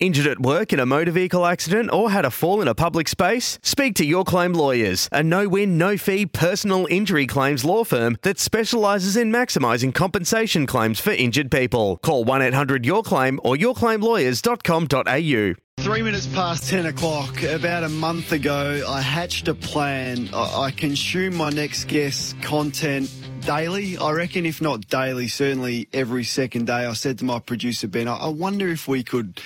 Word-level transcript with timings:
Injured 0.00 0.26
at 0.28 0.40
work 0.40 0.72
in 0.72 0.80
a 0.80 0.86
motor 0.86 1.10
vehicle 1.10 1.44
accident 1.44 1.92
or 1.92 2.10
had 2.10 2.24
a 2.24 2.30
fall 2.30 2.62
in 2.62 2.68
a 2.68 2.74
public 2.74 3.06
space? 3.06 3.58
Speak 3.62 3.94
to 3.96 4.04
Your 4.06 4.24
Claim 4.24 4.54
Lawyers, 4.54 5.10
a 5.12 5.22
no 5.22 5.46
win, 5.46 5.76
no 5.76 5.98
fee 5.98 6.24
personal 6.24 6.86
injury 6.88 7.26
claims 7.26 7.66
law 7.66 7.84
firm 7.84 8.16
that 8.22 8.38
specialises 8.38 9.14
in 9.14 9.30
maximising 9.30 9.94
compensation 9.94 10.66
claims 10.66 11.00
for 11.00 11.10
injured 11.10 11.50
people. 11.50 11.98
Call 11.98 12.24
1 12.24 12.40
800 12.40 12.86
Your 12.86 13.02
Claim 13.02 13.38
or 13.44 13.56
yourclaimlawyers.com.au. 13.56 15.54
Three 15.82 16.02
minutes 16.02 16.26
past 16.28 16.70
10 16.70 16.86
o'clock, 16.86 17.42
about 17.42 17.84
a 17.84 17.90
month 17.90 18.32
ago, 18.32 18.82
I 18.88 19.02
hatched 19.02 19.48
a 19.48 19.54
plan. 19.54 20.30
I, 20.32 20.70
consume 20.70 21.36
my 21.36 21.50
next 21.50 21.88
guest's 21.88 22.34
content 22.40 23.10
daily. 23.40 23.98
I 23.98 24.12
reckon, 24.12 24.46
if 24.46 24.62
not 24.62 24.88
daily, 24.88 25.28
certainly 25.28 25.90
every 25.92 26.24
second 26.24 26.68
day. 26.68 26.86
I 26.86 26.94
said 26.94 27.18
to 27.18 27.26
my 27.26 27.38
producer, 27.38 27.86
Ben, 27.86 28.08
I 28.08 28.28
wonder 28.28 28.68
if 28.68 28.88
we 28.88 29.02
could 29.02 29.42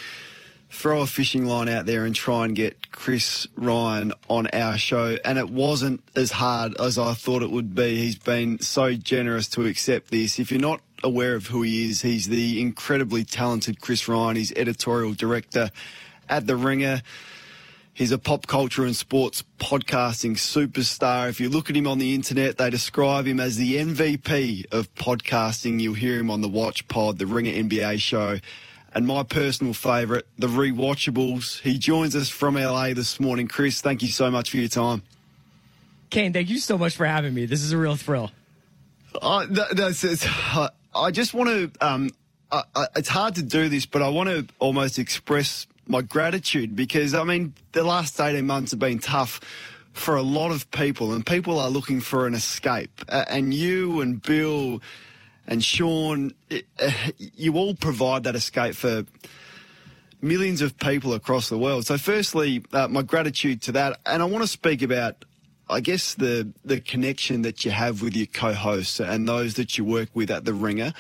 throw 0.75 1.01
a 1.01 1.07
fishing 1.07 1.47
line 1.47 1.69
out 1.69 1.87
there 1.87 2.05
and 2.05 2.15
try 2.15 2.45
and 2.45 2.55
get 2.55 2.91
Chris 2.91 3.47
Ryan 3.57 4.13
on 4.29 4.49
our 4.49 4.77
show. 4.77 5.17
And 5.25 5.39
it 5.39 5.49
wasn't 5.49 6.03
as 6.17 6.31
hard 6.31 6.79
as 6.81 6.99
I 6.99 7.15
thought 7.15 7.43
it 7.43 7.51
would 7.51 7.75
be. 7.75 7.97
He's 7.97 8.19
been 8.19 8.59
so 8.61 8.95
generous 8.95 9.49
to 9.51 9.67
accept 9.67 10.11
this. 10.11 10.39
If 10.39 10.51
you're 10.51 10.61
not 10.61 10.81
aware 11.03 11.35
of 11.35 11.47
who 11.47 11.63
he 11.63 11.89
is, 11.89 12.03
he's 12.03 12.29
the 12.29 12.61
incredibly 12.61 13.25
talented 13.25 13.81
Chris 13.81 14.09
Ryan. 14.09 14.37
He's 14.37 14.53
editorial 14.53 15.15
director 15.15 15.71
at 16.29 16.47
The 16.47 16.57
Ringer. 16.57 17.03
He's 17.93 18.11
a 18.11 18.19
pop 18.19 18.49
culture 18.49 18.85
and 18.85 18.97
sports 18.97 19.45
podcasting 19.61 20.33
superstar. 20.33 21.29
If 21.29 21.41
you 21.41 21.49
look 21.49 21.71
at 21.71 21.77
him 21.77 21.87
on 21.87 21.99
the 21.99 22.15
internet, 22.15 22.59
they 22.59 22.69
describe 22.69 23.25
him 23.25 23.39
as 23.39 23.57
the 23.57 23.77
MVP 23.77 24.73
of 24.73 24.93
podcasting. 24.97 25.81
You'll 25.81 25.95
hear 25.95 26.19
him 26.19 26.31
on 26.31 26.41
the 26.41 26.49
Watch 26.49 26.89
Pod, 26.89 27.19
the 27.19 27.27
Ringer 27.27 27.53
NBA 27.53 28.01
show 28.01 28.41
and 28.95 29.07
my 29.07 29.25
personal 29.25 29.75
favourite, 29.75 30.25
the 30.39 30.47
rewatchables. 30.47 31.61
He 31.61 31.79
joins 31.79 32.15
us 32.15 32.29
from 32.29 32.55
LA 32.55 32.95
this 32.95 33.19
morning. 33.19 33.49
Chris, 33.49 33.81
thank 33.81 34.03
you 34.03 34.09
so 34.09 34.31
much 34.31 34.51
for 34.51 34.59
your 34.59 34.69
time. 34.69 35.03
Kane, 36.11 36.33
thank 36.33 36.49
you 36.49 36.59
so 36.59 36.79
much 36.79 36.97
for 36.97 37.05
having 37.05 37.35
me. 37.35 37.47
This 37.47 37.63
is 37.63 37.73
a 37.73 37.79
real 37.79 37.97
thrill. 37.97 38.31
Uh, 39.21 39.47
that's, 39.73 40.05
uh, 40.05 40.69
I 40.95 41.11
just 41.11 41.35
want 41.35 41.51
to. 41.51 41.87
Um, 41.87 42.11
uh, 42.53 42.87
it's 42.95 43.09
hard 43.09 43.35
to 43.35 43.43
do 43.43 43.69
this, 43.69 43.85
but 43.85 44.01
I 44.01 44.09
want 44.09 44.29
to 44.29 44.47
almost 44.61 45.01
express 45.01 45.67
my 45.89 46.03
gratitude 46.03 46.77
because 46.77 47.13
I 47.13 47.25
mean 47.25 47.53
the 47.73 47.83
last 47.83 48.21
eighteen 48.21 48.47
months 48.47 48.71
have 48.71 48.79
been 48.79 49.01
tough 49.01 49.41
for 49.93 50.15
a 50.15 50.23
lot 50.23 50.53
of 50.53 50.71
people, 50.71 51.13
and 51.13 51.27
people 51.27 51.59
are 51.59 51.71
looking 51.71 52.01
for 52.01 52.27
an 52.27 52.35
escape. 52.35 52.91
and 53.09 53.53
you 53.53 54.01
and 54.01 54.23
Bill 54.23 54.81
and 55.47 55.63
Sean, 55.63 56.33
it, 56.49 56.67
uh, 56.81 56.91
you 57.17 57.57
all 57.57 57.75
provide 57.75 58.25
that 58.25 58.35
escape 58.35 58.75
for 58.75 59.05
millions 60.23 60.63
of 60.63 60.77
people 60.79 61.13
across 61.13 61.49
the 61.49 61.59
world. 61.59 61.87
So, 61.87 61.99
firstly, 61.99 62.65
uh, 62.73 62.89
my 62.89 63.03
gratitude 63.03 63.63
to 63.63 63.73
that, 63.73 64.01
and 64.07 64.23
I 64.23 64.27
want 64.27 64.43
to 64.43 64.49
speak 64.49 64.83
about. 64.83 65.25
I 65.69 65.81
guess 65.81 66.15
the 66.15 66.53
the 66.63 66.79
connection 66.81 67.41
that 67.43 67.65
you 67.65 67.71
have 67.71 68.03
with 68.03 68.15
your 68.15 68.27
co-hosts 68.27 69.01
and 69.01 69.27
those 69.27 69.55
that 69.55 69.79
you 69.79 69.85
work 69.85 70.11
with 70.13 70.31
at 70.31 70.45
the 70.45 70.53
Ringer. 70.53 70.93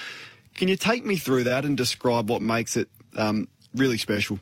Can 0.54 0.68
you 0.68 0.76
take 0.76 1.04
me 1.04 1.16
through 1.16 1.44
that 1.44 1.66
and 1.66 1.76
describe 1.76 2.30
what 2.30 2.40
makes 2.40 2.76
it 2.76 2.88
um, 3.16 3.48
really 3.74 3.98
special? 3.98 4.38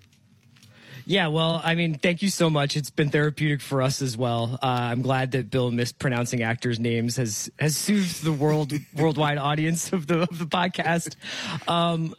Yeah, 1.04 1.28
well, 1.28 1.60
I 1.62 1.74
mean, 1.74 1.94
thank 1.98 2.22
you 2.22 2.28
so 2.30 2.48
much. 2.50 2.76
It's 2.76 2.90
been 2.90 3.10
therapeutic 3.10 3.60
for 3.60 3.82
us 3.82 4.02
as 4.02 4.16
well. 4.16 4.58
Uh, 4.62 4.66
I'm 4.66 5.02
glad 5.02 5.32
that 5.32 5.50
Bill 5.50 5.70
mispronouncing 5.70 6.42
actors' 6.42 6.78
names 6.78 7.16
has 7.16 7.50
has 7.58 7.76
soothed 7.76 8.22
the 8.22 8.32
world 8.32 8.72
worldwide 8.96 9.38
audience 9.38 9.92
of 9.92 10.06
the 10.06 10.22
of 10.22 10.38
the 10.38 10.46
podcast. 10.46 11.16
Um, 11.68 12.14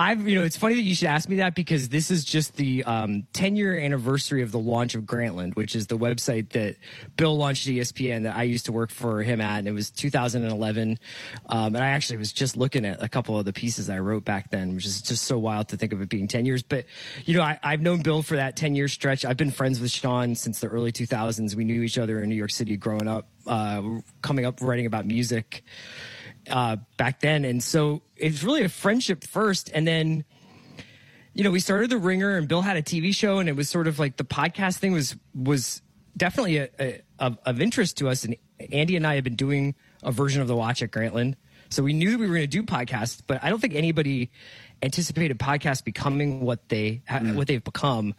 I've, 0.00 0.28
you 0.28 0.38
know, 0.38 0.44
it's 0.44 0.56
funny 0.56 0.76
that 0.76 0.82
you 0.82 0.94
should 0.94 1.08
ask 1.08 1.28
me 1.28 1.36
that 1.36 1.56
because 1.56 1.88
this 1.88 2.12
is 2.12 2.24
just 2.24 2.54
the 2.54 2.84
um, 2.84 3.26
10 3.32 3.56
year 3.56 3.76
anniversary 3.76 4.42
of 4.42 4.52
the 4.52 4.58
launch 4.58 4.94
of 4.94 5.02
Grantland, 5.02 5.56
which 5.56 5.74
is 5.74 5.88
the 5.88 5.98
website 5.98 6.50
that 6.50 6.76
Bill 7.16 7.36
launched 7.36 7.66
at 7.66 7.74
ESPN 7.74 8.22
that 8.22 8.36
I 8.36 8.44
used 8.44 8.66
to 8.66 8.72
work 8.72 8.92
for 8.92 9.24
him 9.24 9.40
at. 9.40 9.58
And 9.58 9.66
it 9.66 9.72
was 9.72 9.90
2011. 9.90 11.00
Um, 11.46 11.74
and 11.74 11.78
I 11.78 11.88
actually 11.88 12.18
was 12.18 12.32
just 12.32 12.56
looking 12.56 12.84
at 12.84 13.02
a 13.02 13.08
couple 13.08 13.36
of 13.36 13.44
the 13.44 13.52
pieces 13.52 13.90
I 13.90 13.98
wrote 13.98 14.24
back 14.24 14.52
then, 14.52 14.76
which 14.76 14.86
is 14.86 15.02
just 15.02 15.24
so 15.24 15.36
wild 15.36 15.68
to 15.70 15.76
think 15.76 15.92
of 15.92 16.00
it 16.00 16.08
being 16.08 16.28
10 16.28 16.46
years. 16.46 16.62
But, 16.62 16.84
you 17.24 17.36
know, 17.36 17.42
I, 17.42 17.58
have 17.62 17.80
known 17.80 18.00
Bill 18.00 18.22
for 18.22 18.36
that 18.36 18.54
10 18.54 18.76
year 18.76 18.86
stretch. 18.86 19.24
I've 19.24 19.36
been 19.36 19.50
friends 19.50 19.80
with 19.80 19.90
Sean 19.90 20.36
since 20.36 20.60
the 20.60 20.68
early 20.68 20.92
2000s. 20.92 21.56
We 21.56 21.64
knew 21.64 21.82
each 21.82 21.98
other 21.98 22.22
in 22.22 22.28
New 22.28 22.36
York 22.36 22.52
City 22.52 22.76
growing 22.76 23.08
up, 23.08 23.26
uh, 23.48 23.82
coming 24.22 24.46
up 24.46 24.60
writing 24.60 24.86
about 24.86 25.06
music 25.06 25.64
uh, 26.50 26.76
back 26.96 27.20
then. 27.20 27.44
And 27.44 27.62
so 27.62 28.02
it's 28.16 28.42
really 28.42 28.64
a 28.64 28.68
friendship 28.68 29.24
first. 29.24 29.70
And 29.72 29.86
then, 29.86 30.24
you 31.34 31.44
know, 31.44 31.50
we 31.50 31.60
started 31.60 31.90
the 31.90 31.98
ringer 31.98 32.36
and 32.36 32.48
Bill 32.48 32.62
had 32.62 32.76
a 32.76 32.82
TV 32.82 33.14
show 33.14 33.38
and 33.38 33.48
it 33.48 33.56
was 33.56 33.68
sort 33.68 33.86
of 33.86 33.98
like 33.98 34.16
the 34.16 34.24
podcast 34.24 34.78
thing 34.78 34.92
was, 34.92 35.16
was 35.34 35.82
definitely 36.16 36.58
a, 36.58 36.68
a, 36.78 37.00
of, 37.18 37.38
of 37.44 37.60
interest 37.60 37.98
to 37.98 38.08
us. 38.08 38.24
And 38.24 38.36
Andy 38.72 38.96
and 38.96 39.06
I 39.06 39.14
had 39.14 39.24
been 39.24 39.36
doing 39.36 39.74
a 40.02 40.12
version 40.12 40.42
of 40.42 40.48
the 40.48 40.56
watch 40.56 40.82
at 40.82 40.90
Grantland. 40.90 41.34
So 41.70 41.82
we 41.82 41.92
knew 41.92 42.18
we 42.18 42.26
were 42.26 42.34
going 42.34 42.40
to 42.42 42.46
do 42.46 42.62
podcasts, 42.62 43.22
but 43.26 43.44
I 43.44 43.50
don't 43.50 43.60
think 43.60 43.74
anybody 43.74 44.30
anticipated 44.82 45.38
podcasts 45.38 45.84
becoming 45.84 46.40
what 46.40 46.68
they, 46.68 47.02
mm. 47.08 47.34
what 47.34 47.46
they've 47.46 47.62
become 47.62 48.14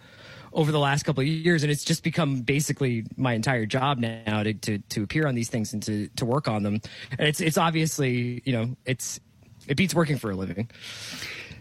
over 0.54 0.72
the 0.72 0.80
last 0.80 1.04
couple 1.04 1.22
of 1.22 1.28
years, 1.28 1.64
and 1.64 1.72
it's 1.72 1.84
just 1.84 2.04
become 2.04 2.42
basically 2.42 3.06
my 3.18 3.34
entire 3.34 3.66
job 3.66 4.00
now 4.00 4.44
to, 4.44 4.54
to, 4.54 4.80
to 4.80 5.04
appear 5.04 5.28
on 5.28 5.36
these 5.36 5.50
things 5.50 5.74
and 5.74 5.84
to, 5.84 6.08
to 6.16 6.26
work 6.26 6.48
on 6.48 6.64
them. 6.64 6.82
And 7.18 7.28
it's 7.28 7.42
it's 7.42 7.58
obviously 7.58 8.42
you 8.46 8.54
know 8.54 8.76
it's 8.86 9.20
it 9.68 9.76
beats 9.76 9.94
working 9.94 10.18
for 10.18 10.32
a 10.32 10.36
living. 10.36 10.70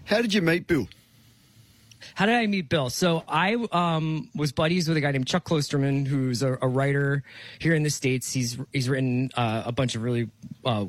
How 0.04 0.22
did 0.22 0.32
you 0.32 0.42
meet 0.42 0.66
Bill? 0.66 0.88
How 2.14 2.26
did 2.26 2.34
I 2.34 2.46
meet 2.46 2.68
Bill? 2.68 2.90
So 2.90 3.22
I 3.28 3.54
um, 3.72 4.30
was 4.34 4.52
buddies 4.52 4.88
with 4.88 4.96
a 4.96 5.00
guy 5.00 5.12
named 5.12 5.26
Chuck 5.26 5.44
Klosterman, 5.44 6.06
who's 6.06 6.42
a, 6.42 6.58
a 6.62 6.68
writer 6.68 7.22
here 7.58 7.74
in 7.74 7.82
the 7.82 7.90
states. 7.90 8.32
He's 8.32 8.58
he's 8.72 8.88
written 8.88 9.30
uh, 9.34 9.64
a 9.66 9.72
bunch 9.72 9.94
of 9.94 10.02
really 10.02 10.30
uh, 10.64 10.86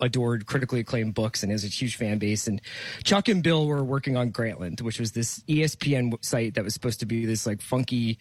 adored, 0.00 0.46
critically 0.46 0.80
acclaimed 0.80 1.14
books 1.14 1.42
and 1.42 1.52
has 1.52 1.64
a 1.64 1.68
huge 1.68 1.96
fan 1.96 2.18
base. 2.18 2.46
And 2.46 2.60
Chuck 3.04 3.28
and 3.28 3.42
Bill 3.42 3.66
were 3.66 3.84
working 3.84 4.16
on 4.16 4.32
Grantland, 4.32 4.80
which 4.82 5.00
was 5.00 5.12
this 5.12 5.40
ESPN 5.48 6.12
site 6.24 6.54
that 6.54 6.64
was 6.64 6.74
supposed 6.74 7.00
to 7.00 7.06
be 7.06 7.26
this 7.26 7.46
like 7.46 7.60
funky, 7.60 8.18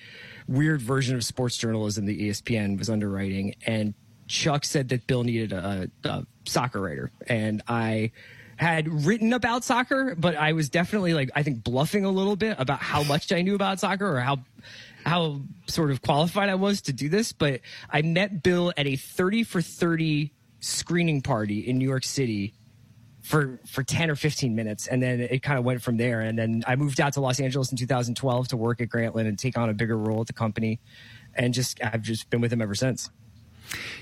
weird 0.47 0.81
version 0.81 1.15
of 1.15 1.23
sports 1.23 1.57
journalism 1.57 2.05
that 2.05 2.19
ESPN 2.19 2.77
was 2.77 2.89
underwriting. 2.89 3.55
And 3.65 3.93
Chuck 4.27 4.65
said 4.65 4.89
that 4.89 5.07
Bill 5.07 5.23
needed 5.23 5.53
a, 5.53 5.89
a 6.03 6.25
soccer 6.45 6.81
writer, 6.81 7.11
and 7.27 7.61
I 7.67 8.11
had 8.57 8.87
written 9.05 9.33
about 9.33 9.63
soccer, 9.63 10.15
but 10.15 10.35
I 10.35 10.53
was 10.53 10.69
definitely 10.69 11.13
like 11.13 11.29
I 11.35 11.43
think 11.43 11.63
bluffing 11.63 12.05
a 12.05 12.09
little 12.09 12.35
bit 12.35 12.55
about 12.59 12.79
how 12.79 13.03
much 13.03 13.31
I 13.31 13.41
knew 13.41 13.55
about 13.55 13.79
soccer 13.79 14.17
or 14.17 14.21
how 14.21 14.39
how 15.05 15.41
sort 15.67 15.91
of 15.91 16.01
qualified 16.01 16.49
I 16.49 16.55
was 16.55 16.81
to 16.83 16.93
do 16.93 17.09
this. 17.09 17.31
But 17.31 17.61
I 17.89 18.01
met 18.01 18.41
Bill 18.41 18.73
at 18.75 18.87
a 18.87 18.95
30 18.95 19.43
for 19.43 19.61
30 19.61 20.31
screening 20.65 21.21
party 21.21 21.59
in 21.59 21.77
New 21.77 21.87
York 21.87 22.03
City 22.03 22.53
for 23.21 23.59
for 23.67 23.83
10 23.83 24.09
or 24.09 24.15
15 24.15 24.55
minutes 24.55 24.87
and 24.87 25.01
then 25.01 25.19
it 25.19 25.43
kind 25.43 25.59
of 25.59 25.65
went 25.65 25.81
from 25.81 25.97
there 25.97 26.21
and 26.21 26.37
then 26.37 26.63
I 26.67 26.75
moved 26.75 26.99
out 26.99 27.13
to 27.13 27.21
Los 27.21 27.39
Angeles 27.39 27.71
in 27.71 27.77
2012 27.77 28.47
to 28.49 28.57
work 28.57 28.81
at 28.81 28.89
Grantland 28.89 29.27
and 29.27 29.37
take 29.37 29.57
on 29.57 29.69
a 29.69 29.73
bigger 29.73 29.97
role 29.97 30.21
at 30.21 30.27
the 30.27 30.33
company 30.33 30.79
and 31.35 31.53
just 31.53 31.83
I've 31.83 32.01
just 32.01 32.29
been 32.31 32.41
with 32.41 32.51
him 32.51 32.61
ever 32.61 32.73
since. 32.73 33.09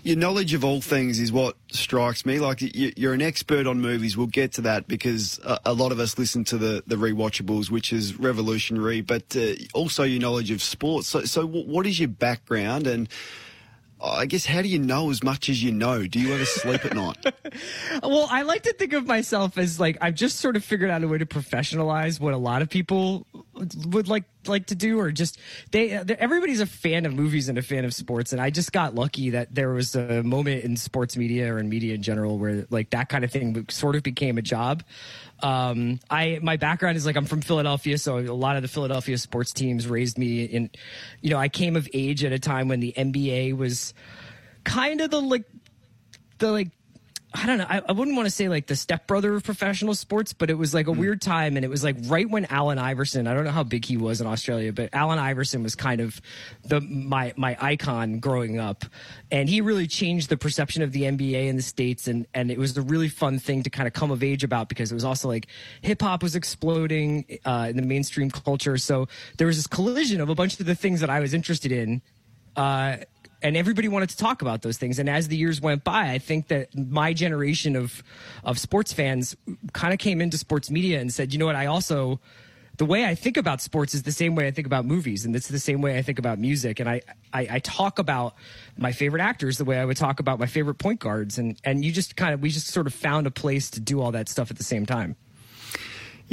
Your 0.03 0.17
knowledge 0.17 0.53
of 0.53 0.63
all 0.63 0.81
things 0.81 1.19
is 1.19 1.31
what 1.31 1.55
strikes 1.71 2.25
me. 2.25 2.39
Like 2.39 2.59
you're 2.61 3.13
an 3.13 3.21
expert 3.21 3.65
on 3.67 3.81
movies. 3.81 4.17
We'll 4.17 4.27
get 4.27 4.53
to 4.53 4.61
that 4.61 4.88
because 4.88 5.39
a 5.65 5.73
lot 5.73 5.91
of 5.91 5.99
us 5.99 6.17
listen 6.17 6.43
to 6.45 6.57
the 6.57 6.83
the 6.85 6.95
rewatchables, 6.95 7.69
which 7.69 7.93
is 7.93 8.19
revolutionary. 8.19 8.99
But 8.99 9.35
uh, 9.38 9.53
also 9.73 10.03
your 10.03 10.21
knowledge 10.21 10.51
of 10.51 10.61
sports. 10.61 11.07
So, 11.07 11.23
so 11.23 11.45
what 11.45 11.88
is 11.88 11.97
your 11.97 12.09
background 12.09 12.88
and 12.88 13.07
I 14.03 14.25
guess 14.25 14.45
how 14.45 14.61
do 14.61 14.67
you 14.67 14.79
know 14.79 15.09
as 15.11 15.23
much 15.23 15.47
as 15.47 15.63
you 15.63 15.71
know? 15.71 16.05
Do 16.05 16.19
you 16.19 16.33
ever 16.33 16.44
sleep 16.45 16.83
at 16.83 16.94
night? 16.94 17.17
well, 18.03 18.27
I 18.29 18.41
like 18.41 18.63
to 18.63 18.73
think 18.73 18.91
of 18.94 19.07
myself 19.07 19.57
as 19.57 19.79
like 19.79 19.97
I've 20.01 20.15
just 20.15 20.39
sort 20.39 20.57
of 20.57 20.63
figured 20.63 20.89
out 20.89 21.03
a 21.03 21.07
way 21.07 21.17
to 21.17 21.25
professionalize 21.25 22.19
what 22.19 22.33
a 22.33 22.38
lot 22.38 22.61
of 22.61 22.69
people 22.69 23.25
would 23.55 24.07
like 24.07 24.23
like 24.47 24.67
to 24.67 24.75
do, 24.75 25.00
or 25.00 25.11
just 25.11 25.39
they 25.71 25.91
everybody's 25.91 26.59
a 26.59 26.65
fan 26.65 27.05
of 27.05 27.13
movies 27.13 27.50
and 27.50 27.57
a 27.57 27.61
fan 27.61 27.85
of 27.85 27.94
sports, 27.94 28.33
and 28.33 28.41
I 28.41 28.50
just 28.50 28.71
got 28.71 28.95
lucky 28.95 29.31
that 29.31 29.53
there 29.53 29.71
was 29.71 29.95
a 29.95 30.23
moment 30.23 30.63
in 30.63 30.75
sports 30.75 31.15
media 31.15 31.53
or 31.53 31.59
in 31.59 31.69
media 31.69 31.94
in 31.94 32.01
general 32.01 32.38
where 32.38 32.65
like 32.69 32.89
that 32.91 33.09
kind 33.09 33.23
of 33.23 33.31
thing 33.31 33.65
sort 33.69 33.95
of 33.95 34.03
became 34.03 34.38
a 34.38 34.41
job. 34.41 34.83
Um, 35.41 36.00
I 36.09 36.39
my 36.41 36.57
background 36.57 36.97
is 36.97 37.05
like 37.05 37.15
I'm 37.15 37.25
from 37.25 37.41
Philadelphia, 37.41 37.97
so 37.97 38.17
a 38.17 38.33
lot 38.33 38.55
of 38.55 38.61
the 38.61 38.67
Philadelphia 38.67 39.17
sports 39.17 39.53
teams 39.53 39.88
raised 39.88 40.17
me 40.17 40.44
in. 40.44 40.69
You 41.21 41.29
know, 41.29 41.38
I 41.38 41.50
came 41.50 41.75
of 41.75 41.88
age 41.94 42.23
at 42.23 42.31
a 42.31 42.39
time 42.39 42.67
when 42.67 42.79
the 42.79 42.94
NBA 42.97 43.55
was 43.55 43.94
kind 44.63 45.01
of 45.01 45.11
the 45.11 45.21
like 45.21 45.45
the 46.39 46.51
like 46.51 46.69
I 47.35 47.47
don't 47.47 47.57
know. 47.57 47.65
I, 47.68 47.81
I 47.89 47.91
wouldn't 47.94 48.15
want 48.15 48.27
to 48.27 48.31
say 48.31 48.47
like 48.47 48.68
the 48.68 48.75
stepbrother 48.75 49.33
of 49.33 49.44
professional 49.44 49.95
sports, 49.95 50.33
but 50.33 50.51
it 50.51 50.53
was 50.53 50.74
like 50.74 50.88
a 50.88 50.91
mm. 50.91 50.97
weird 50.97 51.21
time. 51.21 51.56
And 51.56 51.65
it 51.65 51.69
was 51.69 51.83
like 51.83 51.95
right 52.03 52.30
when 52.30 52.45
Allen 52.45 52.77
Iverson, 52.77 53.25
I 53.25 53.33
don't 53.33 53.44
know 53.44 53.51
how 53.51 53.63
big 53.63 53.85
he 53.85 53.97
was 53.97 54.21
in 54.21 54.27
Australia, 54.27 54.71
but 54.71 54.89
Allen 54.94 55.18
Iverson 55.18 55.63
was 55.63 55.74
kind 55.74 56.00
of 56.00 56.21
the, 56.63 56.80
my, 56.81 57.33
my 57.35 57.57
icon 57.59 58.19
growing 58.19 58.59
up. 58.59 58.85
And 59.31 59.50
he 59.50 59.62
really 59.62 59.88
changed 59.88 60.30
the 60.30 60.38
perception 60.38 60.83
of 60.83 60.91
the 60.91 61.03
NBA 61.03 61.47
in 61.47 61.56
the 61.56 61.63
States. 61.63 62.07
And, 62.07 62.27
and 62.35 62.51
it 62.51 62.59
was 62.59 62.77
a 62.77 62.83
really 62.83 63.09
fun 63.09 63.39
thing 63.39 63.63
to 63.63 63.69
kind 63.71 63.88
of 63.88 63.94
come 63.94 64.12
of 64.12 64.21
age 64.24 64.44
about 64.44 64.69
because 64.69 64.91
it 64.91 64.95
was 64.95 65.06
also 65.06 65.27
like 65.27 65.47
hip 65.81 66.03
hop 66.03 66.21
was 66.21 66.36
exploding 66.36 67.39
uh, 67.45 67.68
in 67.69 67.77
the 67.77 67.81
mainstream 67.81 68.29
culture. 68.29 68.77
So 68.77 69.07
there 69.38 69.47
was 69.47 69.57
this 69.57 69.68
collision 69.68 70.21
of 70.21 70.29
a 70.29 70.36
bunch 70.36 70.59
of 70.59 70.65
the 70.68 70.75
things 70.75 71.00
that 71.00 71.09
I 71.09 71.19
was 71.19 71.33
interested 71.33 71.71
in. 71.71 72.03
Uh, 72.56 72.97
and 73.43 73.57
everybody 73.57 73.87
wanted 73.87 74.09
to 74.09 74.17
talk 74.17 74.41
about 74.41 74.61
those 74.61 74.77
things. 74.77 74.99
And 74.99 75.09
as 75.09 75.27
the 75.27 75.35
years 75.35 75.61
went 75.61 75.83
by, 75.83 76.11
I 76.11 76.17
think 76.17 76.47
that 76.47 76.75
my 76.75 77.13
generation 77.13 77.75
of 77.75 78.01
of 78.43 78.57
sports 78.57 78.93
fans 78.93 79.35
kind 79.73 79.93
of 79.93 79.99
came 79.99 80.21
into 80.21 80.37
sports 80.37 80.71
media 80.71 80.99
and 80.99 81.13
said, 81.13 81.33
you 81.33 81.39
know 81.39 81.45
what, 81.45 81.55
I 81.55 81.67
also 81.67 82.19
the 82.77 82.85
way 82.85 83.05
I 83.05 83.13
think 83.13 83.37
about 83.37 83.61
sports 83.61 83.93
is 83.93 84.03
the 84.03 84.11
same 84.11 84.35
way 84.35 84.47
I 84.47 84.51
think 84.51 84.65
about 84.65 84.85
movies, 84.85 85.25
and 85.25 85.35
it's 85.35 85.47
the 85.47 85.59
same 85.59 85.81
way 85.81 85.97
I 85.97 86.01
think 86.01 86.17
about 86.17 86.39
music. 86.39 86.79
And 86.79 86.89
I, 86.89 87.01
I, 87.31 87.47
I, 87.51 87.59
talk 87.59 87.99
about 87.99 88.35
my 88.77 88.91
favorite 88.91 89.21
actors 89.21 89.59
the 89.59 89.63
way 89.65 89.77
I 89.77 89.85
would 89.85 89.97
talk 89.97 90.19
about 90.19 90.39
my 90.39 90.47
favorite 90.47 90.75
point 90.75 90.99
guards, 90.99 91.37
and 91.37 91.59
and 91.63 91.85
you 91.85 91.91
just 91.91 92.15
kind 92.15 92.33
of 92.33 92.41
we 92.41 92.49
just 92.49 92.67
sort 92.67 92.87
of 92.87 92.93
found 92.93 93.27
a 93.27 93.31
place 93.31 93.69
to 93.71 93.79
do 93.79 94.01
all 94.01 94.11
that 94.13 94.27
stuff 94.27 94.49
at 94.49 94.57
the 94.57 94.63
same 94.63 94.85
time. 94.85 95.15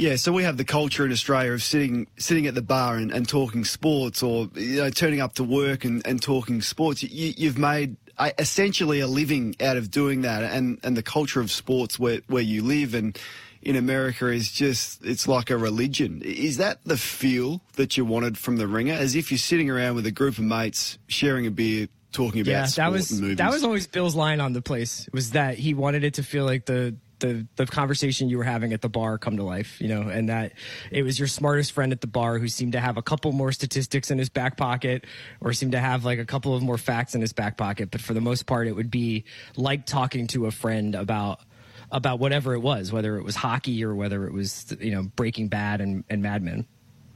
Yeah, 0.01 0.15
so 0.15 0.31
we 0.31 0.41
have 0.41 0.57
the 0.57 0.65
culture 0.65 1.05
in 1.05 1.11
Australia 1.11 1.51
of 1.51 1.61
sitting 1.61 2.07
sitting 2.17 2.47
at 2.47 2.55
the 2.55 2.63
bar 2.63 2.95
and, 2.95 3.11
and 3.11 3.29
talking 3.29 3.63
sports, 3.63 4.23
or 4.23 4.49
you 4.55 4.77
know, 4.77 4.89
turning 4.89 5.21
up 5.21 5.35
to 5.35 5.43
work 5.43 5.85
and, 5.85 6.01
and 6.07 6.19
talking 6.19 6.63
sports. 6.63 7.03
You, 7.03 7.35
you've 7.37 7.59
made 7.59 7.97
essentially 8.39 8.99
a 8.99 9.05
living 9.05 9.55
out 9.61 9.77
of 9.77 9.91
doing 9.91 10.21
that, 10.21 10.41
and, 10.41 10.79
and 10.83 10.97
the 10.97 11.03
culture 11.03 11.39
of 11.39 11.51
sports 11.51 11.99
where, 11.99 12.21
where 12.25 12.41
you 12.41 12.63
live 12.63 12.95
and 12.95 13.15
in 13.61 13.75
America 13.75 14.25
is 14.25 14.51
just 14.51 15.05
it's 15.05 15.27
like 15.27 15.51
a 15.51 15.57
religion. 15.57 16.23
Is 16.25 16.57
that 16.57 16.83
the 16.83 16.97
feel 16.97 17.61
that 17.75 17.95
you 17.95 18.03
wanted 18.03 18.39
from 18.39 18.57
the 18.57 18.67
ringer? 18.67 18.95
As 18.95 19.15
if 19.15 19.29
you're 19.29 19.37
sitting 19.37 19.69
around 19.69 19.93
with 19.93 20.07
a 20.07 20.11
group 20.11 20.39
of 20.39 20.43
mates 20.43 20.97
sharing 21.09 21.45
a 21.45 21.51
beer, 21.51 21.89
talking 22.11 22.41
about 22.41 22.51
yeah, 22.51 22.65
that 22.77 22.91
was 22.91 23.21
that 23.35 23.51
was 23.51 23.63
always 23.63 23.85
Bill's 23.85 24.15
line 24.15 24.41
on 24.41 24.53
the 24.53 24.63
place 24.63 25.07
was 25.13 25.31
that 25.31 25.59
he 25.59 25.75
wanted 25.75 26.03
it 26.03 26.15
to 26.15 26.23
feel 26.23 26.45
like 26.45 26.65
the 26.65 26.95
the 27.21 27.47
the 27.55 27.65
conversation 27.65 28.27
you 28.27 28.37
were 28.37 28.43
having 28.43 28.73
at 28.73 28.81
the 28.81 28.89
bar 28.89 29.17
come 29.17 29.37
to 29.37 29.43
life, 29.43 29.79
you 29.79 29.87
know, 29.87 30.09
and 30.09 30.29
that 30.29 30.53
it 30.91 31.03
was 31.03 31.17
your 31.17 31.27
smartest 31.27 31.71
friend 31.71 31.93
at 31.93 32.01
the 32.01 32.07
bar 32.07 32.37
who 32.37 32.47
seemed 32.47 32.73
to 32.73 32.79
have 32.79 32.97
a 32.97 33.01
couple 33.01 33.31
more 33.31 33.51
statistics 33.51 34.11
in 34.11 34.17
his 34.17 34.29
back 34.29 34.57
pocket 34.57 35.05
or 35.39 35.53
seemed 35.53 35.71
to 35.71 35.79
have 35.79 36.03
like 36.03 36.19
a 36.19 36.25
couple 36.25 36.53
of 36.53 36.61
more 36.61 36.77
facts 36.77 37.15
in 37.15 37.21
his 37.21 37.31
back 37.31 37.55
pocket, 37.55 37.89
but 37.89 38.01
for 38.01 38.13
the 38.13 38.21
most 38.21 38.45
part 38.45 38.67
it 38.67 38.73
would 38.73 38.91
be 38.91 39.23
like 39.55 39.85
talking 39.85 40.27
to 40.27 40.47
a 40.47 40.51
friend 40.51 40.95
about 40.95 41.39
about 41.91 42.19
whatever 42.19 42.53
it 42.53 42.59
was, 42.59 42.91
whether 42.91 43.17
it 43.17 43.23
was 43.23 43.35
hockey 43.35 43.83
or 43.83 43.95
whether 43.95 44.27
it 44.27 44.33
was 44.33 44.75
you 44.79 44.91
know 44.91 45.03
Breaking 45.15 45.47
Bad 45.47 45.79
and, 45.79 46.03
and 46.09 46.21
Mad 46.21 46.43
Men. 46.43 46.67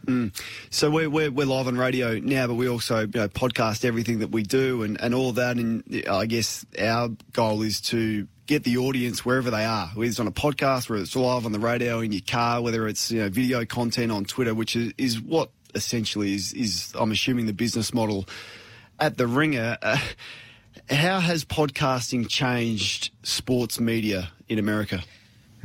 Mm. 0.05 0.39
So 0.69 0.91
we're, 0.91 1.09
we're, 1.09 1.31
we're 1.31 1.47
live 1.47 1.67
on 1.67 1.77
radio 1.77 2.19
now, 2.19 2.45
but 2.47 2.53
we 2.53 2.69
also 2.69 3.01
you 3.01 3.07
know, 3.07 3.27
podcast 3.27 3.83
everything 3.83 4.19
that 4.19 4.29
we 4.29 4.43
do 4.43 4.83
and, 4.83 5.01
and 5.01 5.15
all 5.15 5.31
that. 5.31 5.57
And 5.57 6.05
I 6.07 6.27
guess 6.27 6.63
our 6.79 7.09
goal 7.33 7.63
is 7.63 7.81
to 7.81 8.27
get 8.45 8.63
the 8.63 8.77
audience 8.77 9.25
wherever 9.25 9.49
they 9.49 9.65
are, 9.65 9.87
whether 9.93 10.09
it's 10.09 10.19
on 10.19 10.27
a 10.27 10.31
podcast, 10.31 10.89
whether 10.89 11.01
it's 11.01 11.15
live 11.15 11.45
on 11.45 11.51
the 11.51 11.59
radio, 11.59 11.99
in 11.99 12.11
your 12.11 12.21
car, 12.25 12.61
whether 12.61 12.87
it's 12.87 13.11
you 13.11 13.21
know 13.21 13.29
video 13.29 13.65
content 13.65 14.11
on 14.11 14.25
Twitter, 14.25 14.53
which 14.53 14.75
is, 14.75 14.93
is 14.97 15.21
what 15.21 15.49
essentially 15.73 16.33
is 16.33 16.53
is 16.53 16.93
I'm 16.97 17.11
assuming 17.11 17.45
the 17.45 17.53
business 17.53 17.93
model 17.93 18.25
at 18.99 19.17
the 19.17 19.27
Ringer. 19.27 19.77
Uh, 19.81 19.97
how 20.89 21.19
has 21.19 21.45
podcasting 21.45 22.29
changed 22.29 23.11
sports 23.23 23.79
media 23.79 24.31
in 24.47 24.59
America? 24.59 25.03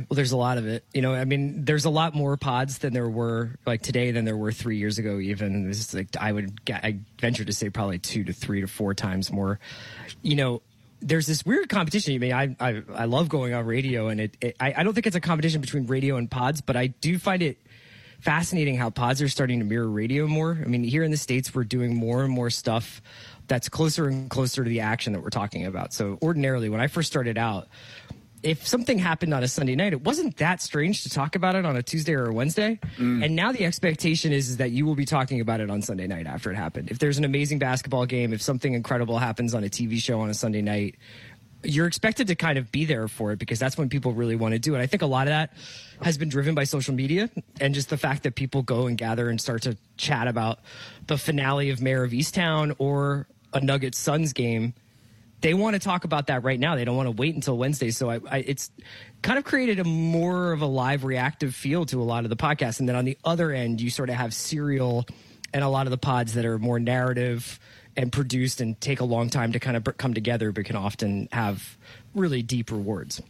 Well, 0.09 0.15
there's 0.15 0.31
a 0.31 0.37
lot 0.37 0.57
of 0.57 0.67
it. 0.67 0.83
You 0.93 1.01
know, 1.03 1.13
I 1.13 1.25
mean, 1.25 1.63
there's 1.63 1.85
a 1.85 1.89
lot 1.89 2.15
more 2.15 2.35
pods 2.37 2.79
than 2.79 2.93
there 2.93 3.09
were 3.09 3.51
like 3.67 3.81
today 3.83 4.11
than 4.11 4.25
there 4.25 4.37
were 4.37 4.51
three 4.51 4.77
years 4.77 4.97
ago. 4.97 5.19
Even 5.19 5.67
this 5.67 5.79
is 5.79 5.93
like 5.93 6.07
I 6.19 6.31
would 6.31 6.59
I 6.69 6.99
venture 7.19 7.45
to 7.45 7.53
say 7.53 7.69
probably 7.69 7.99
two 7.99 8.23
to 8.23 8.33
three 8.33 8.61
to 8.61 8.67
four 8.67 8.95
times 8.95 9.31
more. 9.31 9.59
You 10.23 10.35
know, 10.35 10.61
there's 11.01 11.27
this 11.27 11.45
weird 11.45 11.69
competition. 11.69 12.13
I 12.13 12.17
mean, 12.17 12.33
I 12.33 12.55
I, 12.59 12.81
I 12.93 13.05
love 13.05 13.29
going 13.29 13.53
on 13.53 13.65
radio, 13.65 14.07
and 14.07 14.21
it, 14.21 14.37
it 14.41 14.55
I, 14.59 14.73
I 14.77 14.83
don't 14.83 14.93
think 14.93 15.07
it's 15.07 15.15
a 15.15 15.21
competition 15.21 15.61
between 15.61 15.87
radio 15.87 16.17
and 16.17 16.29
pods, 16.29 16.61
but 16.61 16.75
I 16.75 16.87
do 16.87 17.17
find 17.17 17.41
it 17.41 17.57
fascinating 18.19 18.77
how 18.77 18.89
pods 18.89 19.21
are 19.21 19.27
starting 19.27 19.59
to 19.59 19.65
mirror 19.65 19.89
radio 19.89 20.27
more. 20.27 20.59
I 20.63 20.67
mean, 20.67 20.83
here 20.83 21.03
in 21.03 21.11
the 21.11 21.17
states, 21.17 21.53
we're 21.55 21.63
doing 21.63 21.95
more 21.95 22.23
and 22.23 22.31
more 22.31 22.49
stuff 22.49 23.01
that's 23.47 23.67
closer 23.67 24.07
and 24.07 24.29
closer 24.29 24.63
to 24.63 24.69
the 24.69 24.81
action 24.81 25.13
that 25.13 25.21
we're 25.21 25.29
talking 25.29 25.65
about. 25.65 25.91
So 25.91 26.19
ordinarily, 26.21 26.69
when 26.69 26.79
I 26.79 26.87
first 26.87 27.11
started 27.11 27.37
out, 27.37 27.67
if 28.43 28.67
something 28.67 28.97
happened 28.97 29.33
on 29.33 29.43
a 29.43 29.47
Sunday 29.47 29.75
night, 29.75 29.93
it 29.93 30.03
wasn't 30.03 30.37
that 30.37 30.61
strange 30.61 31.03
to 31.03 31.09
talk 31.09 31.35
about 31.35 31.55
it 31.55 31.65
on 31.65 31.75
a 31.75 31.83
Tuesday 31.83 32.13
or 32.13 32.25
a 32.25 32.33
Wednesday. 32.33 32.79
Mm. 32.97 33.23
And 33.25 33.35
now 33.35 33.51
the 33.51 33.65
expectation 33.65 34.31
is, 34.31 34.49
is 34.49 34.57
that 34.57 34.71
you 34.71 34.85
will 34.85 34.95
be 34.95 35.05
talking 35.05 35.41
about 35.41 35.59
it 35.59 35.69
on 35.69 35.81
Sunday 35.81 36.07
night 36.07 36.25
after 36.25 36.51
it 36.51 36.55
happened. 36.55 36.89
If 36.89 36.99
there's 36.99 37.17
an 37.17 37.25
amazing 37.25 37.59
basketball 37.59 38.05
game, 38.05 38.33
if 38.33 38.41
something 38.41 38.73
incredible 38.73 39.19
happens 39.19 39.53
on 39.53 39.63
a 39.63 39.69
TV 39.69 39.97
show 39.97 40.21
on 40.21 40.29
a 40.29 40.33
Sunday 40.33 40.61
night, 40.61 40.95
you're 41.63 41.85
expected 41.85 42.27
to 42.27 42.35
kind 42.35 42.57
of 42.57 42.71
be 42.71 42.85
there 42.85 43.07
for 43.07 43.31
it 43.31 43.39
because 43.39 43.59
that's 43.59 43.77
when 43.77 43.89
people 43.89 44.13
really 44.13 44.35
want 44.35 44.53
to 44.53 44.59
do 44.59 44.73
it. 44.73 44.79
I 44.79 44.87
think 44.87 45.03
a 45.03 45.07
lot 45.07 45.27
of 45.27 45.31
that 45.31 45.53
has 46.01 46.17
been 46.17 46.29
driven 46.29 46.55
by 46.55 46.63
social 46.63 46.95
media 46.95 47.29
and 47.59 47.75
just 47.75 47.89
the 47.89 47.97
fact 47.97 48.23
that 48.23 48.33
people 48.33 48.63
go 48.63 48.87
and 48.87 48.97
gather 48.97 49.29
and 49.29 49.39
start 49.39 49.61
to 49.63 49.77
chat 49.97 50.27
about 50.27 50.59
the 51.05 51.17
finale 51.17 51.69
of 51.69 51.79
Mare 51.79 52.03
of 52.03 52.11
Easttown 52.11 52.75
or 52.79 53.27
a 53.53 53.61
Nuggets 53.61 53.99
Suns 53.99 54.33
game 54.33 54.73
they 55.41 55.53
want 55.53 55.73
to 55.75 55.79
talk 55.79 56.03
about 56.03 56.27
that 56.27 56.43
right 56.43 56.59
now. 56.59 56.75
They 56.75 56.85
don't 56.85 56.95
want 56.95 57.07
to 57.07 57.11
wait 57.11 57.35
until 57.35 57.57
Wednesday. 57.57 57.91
So 57.91 58.09
I, 58.09 58.19
I, 58.29 58.37
it's 58.39 58.71
kind 59.21 59.37
of 59.37 59.43
created 59.43 59.79
a 59.79 59.83
more 59.83 60.51
of 60.51 60.61
a 60.61 60.65
live 60.65 61.03
reactive 61.03 61.55
feel 61.55 61.85
to 61.87 62.01
a 62.01 62.05
lot 62.05 62.23
of 62.23 62.29
the 62.29 62.35
podcasts. 62.35 62.79
And 62.79 62.87
then 62.87 62.95
on 62.95 63.05
the 63.05 63.17
other 63.23 63.51
end, 63.51 63.81
you 63.81 63.89
sort 63.89 64.09
of 64.09 64.15
have 64.15 64.33
serial 64.33 65.05
and 65.53 65.63
a 65.63 65.69
lot 65.69 65.87
of 65.87 65.91
the 65.91 65.97
pods 65.97 66.35
that 66.35 66.45
are 66.45 66.57
more 66.57 66.79
narrative 66.79 67.59
and 67.97 68.11
produced 68.11 68.61
and 68.61 68.79
take 68.79 69.01
a 69.01 69.03
long 69.03 69.29
time 69.29 69.51
to 69.51 69.59
kind 69.59 69.75
of 69.75 69.83
come 69.97 70.13
together, 70.13 70.51
but 70.51 70.65
can 70.65 70.75
often 70.75 71.27
have 71.31 71.77
really 72.15 72.41
deep 72.41 72.71
rewards 72.71 73.21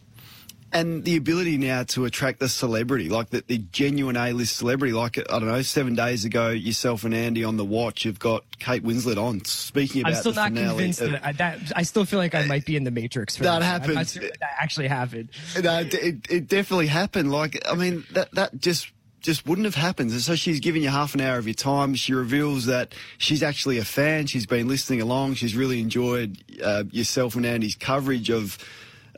and 0.72 1.04
the 1.04 1.16
ability 1.16 1.58
now 1.58 1.82
to 1.84 2.04
attract 2.04 2.40
the 2.40 2.48
celebrity, 2.48 3.08
like 3.08 3.30
the, 3.30 3.44
the 3.46 3.58
genuine 3.58 4.16
A-list 4.16 4.56
celebrity. 4.56 4.92
Like 4.92 5.18
I 5.18 5.38
don't 5.38 5.46
know, 5.46 5.62
seven 5.62 5.94
days 5.94 6.24
ago, 6.24 6.48
yourself 6.48 7.04
and 7.04 7.14
Andy 7.14 7.44
on 7.44 7.56
the 7.56 7.64
watch 7.64 8.04
You've 8.04 8.18
got 8.18 8.44
Kate 8.58 8.82
Winslet 8.82 9.22
on 9.22 9.44
speaking 9.44 10.02
about. 10.02 10.14
I'm 10.14 10.18
still 10.18 10.32
not 10.32 10.48
finale. 10.48 10.68
convinced 10.68 11.00
that, 11.00 11.24
I, 11.24 11.32
that, 11.32 11.58
I 11.76 11.82
still 11.82 12.04
feel 12.04 12.18
like 12.18 12.34
I 12.34 12.46
might 12.46 12.64
be 12.64 12.76
in 12.76 12.84
the 12.84 12.90
Matrix. 12.90 13.36
For 13.36 13.44
that, 13.44 13.60
that 13.60 13.64
happened. 13.64 14.08
Sure 14.08 14.22
that 14.22 14.56
actually 14.60 14.88
happened. 14.88 15.28
No, 15.62 15.80
it, 15.80 16.30
it 16.30 16.48
definitely 16.48 16.86
happened. 16.88 17.30
Like 17.30 17.62
I 17.68 17.74
mean, 17.74 18.04
that 18.12 18.32
that 18.32 18.60
just 18.60 18.90
just 19.20 19.46
wouldn't 19.46 19.64
have 19.64 19.74
happened. 19.74 20.10
So 20.12 20.34
she's 20.34 20.60
giving 20.60 20.82
you 20.82 20.88
half 20.88 21.14
an 21.14 21.20
hour 21.20 21.38
of 21.38 21.46
your 21.46 21.54
time. 21.54 21.94
She 21.94 22.12
reveals 22.12 22.66
that 22.66 22.94
she's 23.18 23.42
actually 23.42 23.78
a 23.78 23.84
fan. 23.84 24.26
She's 24.26 24.46
been 24.46 24.68
listening 24.68 25.00
along. 25.00 25.34
She's 25.34 25.56
really 25.56 25.80
enjoyed 25.80 26.38
uh, 26.62 26.84
yourself 26.90 27.36
and 27.36 27.46
Andy's 27.46 27.76
coverage 27.76 28.30
of 28.30 28.58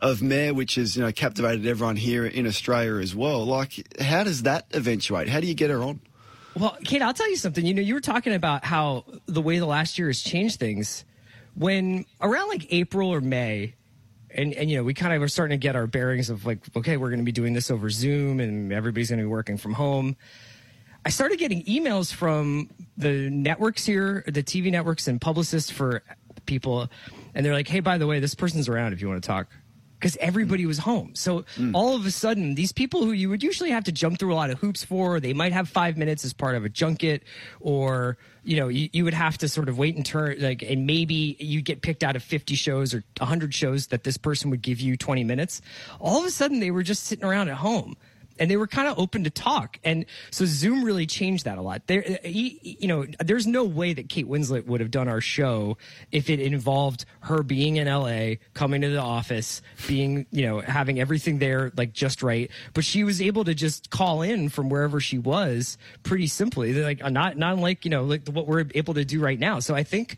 of 0.04 0.20
Mare, 0.20 0.52
which 0.52 0.74
has 0.74 0.96
you 0.96 1.02
know 1.02 1.10
captivated 1.10 1.66
everyone 1.66 1.96
here 1.96 2.26
in 2.26 2.46
Australia 2.46 3.00
as 3.00 3.14
well. 3.14 3.44
Like, 3.44 4.00
how 4.00 4.22
does 4.22 4.42
that 4.42 4.66
eventuate? 4.72 5.28
How 5.30 5.40
do 5.40 5.46
you 5.46 5.54
get 5.54 5.70
her 5.70 5.82
on? 5.82 6.00
Well, 6.54 6.76
Kate, 6.84 7.00
I'll 7.00 7.14
tell 7.14 7.28
you 7.28 7.36
something. 7.36 7.64
You 7.64 7.72
know, 7.72 7.82
you 7.82 7.94
were 7.94 8.02
talking 8.02 8.34
about 8.34 8.64
how 8.64 9.06
the 9.26 9.40
way 9.40 9.58
the 9.58 9.66
last 9.66 9.98
year 9.98 10.08
has 10.08 10.20
changed 10.20 10.60
things. 10.60 11.06
When 11.54 12.04
around 12.20 12.48
like 12.48 12.66
April 12.70 13.08
or 13.12 13.22
May, 13.22 13.74
and 14.30 14.52
and 14.52 14.70
you 14.70 14.76
know, 14.76 14.84
we 14.84 14.92
kind 14.92 15.14
of 15.14 15.20
were 15.20 15.28
starting 15.28 15.58
to 15.58 15.62
get 15.62 15.74
our 15.74 15.86
bearings 15.86 16.28
of 16.28 16.44
like, 16.44 16.58
okay, 16.76 16.98
we're 16.98 17.08
going 17.08 17.20
to 17.20 17.24
be 17.24 17.32
doing 17.32 17.54
this 17.54 17.70
over 17.70 17.88
Zoom, 17.88 18.40
and 18.40 18.72
everybody's 18.74 19.08
going 19.08 19.20
to 19.20 19.24
be 19.24 19.28
working 19.28 19.56
from 19.56 19.72
home. 19.72 20.16
I 21.06 21.08
started 21.08 21.38
getting 21.38 21.64
emails 21.64 22.12
from 22.12 22.68
the 22.98 23.30
networks 23.30 23.86
here, 23.86 24.22
the 24.26 24.42
TV 24.42 24.70
networks 24.70 25.08
and 25.08 25.18
publicists 25.18 25.70
for 25.70 26.02
people, 26.44 26.90
and 27.34 27.44
they're 27.44 27.54
like, 27.54 27.68
"Hey, 27.68 27.80
by 27.80 27.96
the 27.96 28.06
way, 28.06 28.20
this 28.20 28.34
person's 28.34 28.68
around 28.68 28.92
if 28.92 29.00
you 29.00 29.08
want 29.08 29.22
to 29.22 29.26
talk." 29.26 29.48
Because 30.04 30.18
everybody 30.18 30.66
was 30.66 30.76
home. 30.76 31.14
So 31.14 31.46
mm. 31.56 31.70
all 31.72 31.96
of 31.96 32.04
a 32.04 32.10
sudden, 32.10 32.56
these 32.56 32.72
people 32.72 33.06
who 33.06 33.12
you 33.12 33.30
would 33.30 33.42
usually 33.42 33.70
have 33.70 33.84
to 33.84 33.92
jump 33.92 34.18
through 34.18 34.34
a 34.34 34.36
lot 34.36 34.50
of 34.50 34.58
hoops 34.58 34.84
for, 34.84 35.18
they 35.18 35.32
might 35.32 35.54
have 35.54 35.66
five 35.66 35.96
minutes 35.96 36.26
as 36.26 36.34
part 36.34 36.56
of 36.56 36.64
a 36.66 36.68
junket, 36.68 37.22
or 37.60 38.18
you 38.42 38.58
know, 38.58 38.68
you, 38.68 38.90
you 38.92 39.02
would 39.04 39.14
have 39.14 39.38
to 39.38 39.48
sort 39.48 39.70
of 39.70 39.78
wait 39.78 39.96
and 39.96 40.04
turn 40.04 40.36
like, 40.40 40.60
and 40.60 40.86
maybe 40.86 41.38
you 41.40 41.62
get 41.62 41.80
picked 41.80 42.04
out 42.04 42.16
of 42.16 42.22
50 42.22 42.54
shows 42.54 42.92
or 42.92 43.02
100 43.16 43.54
shows 43.54 43.86
that 43.86 44.04
this 44.04 44.18
person 44.18 44.50
would 44.50 44.60
give 44.60 44.78
you 44.78 44.98
20 44.98 45.24
minutes. 45.24 45.62
All 46.00 46.18
of 46.18 46.26
a 46.26 46.30
sudden, 46.30 46.60
they 46.60 46.70
were 46.70 46.82
just 46.82 47.04
sitting 47.04 47.24
around 47.24 47.48
at 47.48 47.56
home 47.56 47.96
and 48.38 48.50
they 48.50 48.56
were 48.56 48.66
kind 48.66 48.88
of 48.88 48.98
open 48.98 49.24
to 49.24 49.30
talk. 49.30 49.78
And 49.84 50.06
so 50.30 50.44
Zoom 50.44 50.84
really 50.84 51.06
changed 51.06 51.44
that 51.44 51.58
a 51.58 51.62
lot. 51.62 51.86
There, 51.86 52.04
you 52.24 52.88
know, 52.88 53.06
there's 53.20 53.46
no 53.46 53.64
way 53.64 53.92
that 53.92 54.08
Kate 54.08 54.28
Winslet 54.28 54.66
would 54.66 54.80
have 54.80 54.90
done 54.90 55.08
our 55.08 55.20
show 55.20 55.76
if 56.10 56.28
it 56.30 56.40
involved 56.40 57.04
her 57.20 57.42
being 57.42 57.76
in 57.76 57.86
LA, 57.86 58.34
coming 58.54 58.80
to 58.82 58.88
the 58.88 59.00
office, 59.00 59.62
being, 59.86 60.26
you 60.30 60.46
know, 60.46 60.60
having 60.60 61.00
everything 61.00 61.38
there 61.38 61.72
like 61.76 61.92
just 61.92 62.22
right. 62.22 62.50
But 62.72 62.84
she 62.84 63.04
was 63.04 63.20
able 63.20 63.44
to 63.44 63.54
just 63.54 63.90
call 63.90 64.22
in 64.22 64.48
from 64.48 64.68
wherever 64.68 65.00
she 65.00 65.18
was 65.18 65.78
pretty 66.02 66.26
simply. 66.26 66.72
They're 66.72 66.84
like 66.84 67.10
not 67.10 67.36
not 67.36 67.58
like 67.58 67.84
you 67.84 67.90
know 67.90 68.04
like 68.04 68.28
what 68.28 68.46
we're 68.46 68.66
able 68.74 68.94
to 68.94 69.04
do 69.04 69.20
right 69.20 69.38
now. 69.38 69.60
So 69.60 69.74
I 69.74 69.82
think 69.82 70.16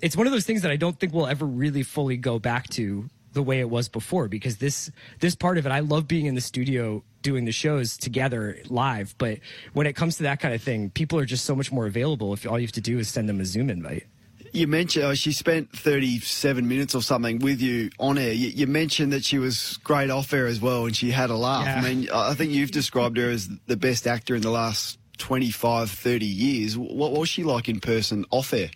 it's 0.00 0.16
one 0.16 0.26
of 0.26 0.32
those 0.32 0.44
things 0.44 0.62
that 0.62 0.70
I 0.70 0.76
don't 0.76 0.98
think 0.98 1.12
we'll 1.12 1.26
ever 1.26 1.46
really 1.46 1.82
fully 1.82 2.16
go 2.16 2.38
back 2.38 2.68
to 2.70 3.08
the 3.34 3.42
way 3.42 3.60
it 3.60 3.68
was 3.68 3.88
before 3.88 4.28
because 4.28 4.56
this 4.58 4.90
this 5.20 5.34
part 5.34 5.58
of 5.58 5.66
it 5.66 5.72
I 5.72 5.80
love 5.80 6.08
being 6.08 6.26
in 6.26 6.34
the 6.34 6.40
studio 6.40 7.02
doing 7.22 7.44
the 7.44 7.52
shows 7.52 7.96
together 7.96 8.58
live 8.68 9.14
but 9.18 9.38
when 9.72 9.86
it 9.86 9.94
comes 9.94 10.16
to 10.18 10.22
that 10.24 10.40
kind 10.40 10.54
of 10.54 10.62
thing 10.62 10.90
people 10.90 11.18
are 11.18 11.24
just 11.24 11.44
so 11.44 11.54
much 11.54 11.70
more 11.72 11.86
available 11.86 12.32
if 12.32 12.46
all 12.46 12.58
you 12.58 12.66
have 12.66 12.72
to 12.72 12.80
do 12.80 12.98
is 12.98 13.08
send 13.08 13.28
them 13.28 13.40
a 13.40 13.44
zoom 13.44 13.70
invite 13.70 14.06
you 14.54 14.68
mentioned 14.68 15.04
oh, 15.04 15.14
she 15.14 15.32
spent 15.32 15.76
37 15.76 16.66
minutes 16.66 16.94
or 16.94 17.02
something 17.02 17.40
with 17.40 17.60
you 17.60 17.90
on 17.98 18.18
air. 18.18 18.32
You, 18.32 18.48
you, 18.50 18.66
mentioned 18.68 19.12
that 19.12 19.24
she 19.24 19.38
was 19.38 19.78
great 19.78 20.10
off 20.10 20.32
air 20.32 20.46
as 20.46 20.60
well, 20.60 20.86
and 20.86 20.94
she 20.94 21.10
had 21.10 21.30
a 21.30 21.36
laugh. 21.36 21.66
Yeah. 21.66 21.74
I 21.76 21.80
mean, 21.82 22.08
I 22.14 22.34
think 22.34 22.52
you've 22.52 22.70
described 22.70 23.16
her 23.16 23.30
as 23.30 23.48
the 23.66 23.76
best 23.76 24.06
actor 24.06 24.36
in 24.36 24.42
the 24.42 24.52
last 24.52 24.98
25, 25.18 25.90
30 25.90 26.24
years. 26.24 26.78
What 26.78 27.12
was 27.12 27.28
she 27.28 27.42
like 27.42 27.68
in 27.68 27.80
person 27.80 28.24
off 28.30 28.52
air? 28.52 28.70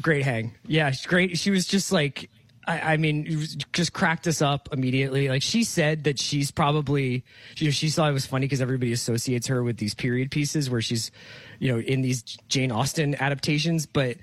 Great 0.00 0.24
hang. 0.24 0.54
Yeah, 0.66 0.90
she's 0.90 1.06
great. 1.06 1.38
She 1.38 1.50
was 1.50 1.66
just 1.66 1.92
like 1.92 2.28
I, 2.66 2.92
I, 2.92 2.96
mean, 2.96 3.48
just 3.72 3.92
cracked 3.92 4.26
us 4.26 4.40
up 4.40 4.68
immediately. 4.72 5.28
Like 5.28 5.42
she 5.42 5.64
said 5.64 6.04
that 6.04 6.18
she's 6.18 6.50
probably, 6.50 7.24
you 7.56 7.66
know, 7.66 7.70
she 7.70 7.90
thought 7.90 8.10
it 8.10 8.12
was 8.12 8.26
funny 8.26 8.46
because 8.46 8.60
everybody 8.60 8.92
associates 8.92 9.48
her 9.48 9.62
with 9.62 9.78
these 9.78 9.94
period 9.94 10.30
pieces 10.30 10.70
where 10.70 10.80
she's, 10.80 11.10
you 11.58 11.72
know, 11.72 11.80
in 11.80 12.02
these 12.02 12.22
Jane 12.48 12.70
Austen 12.70 13.16
adaptations. 13.16 13.86
But 13.86 14.16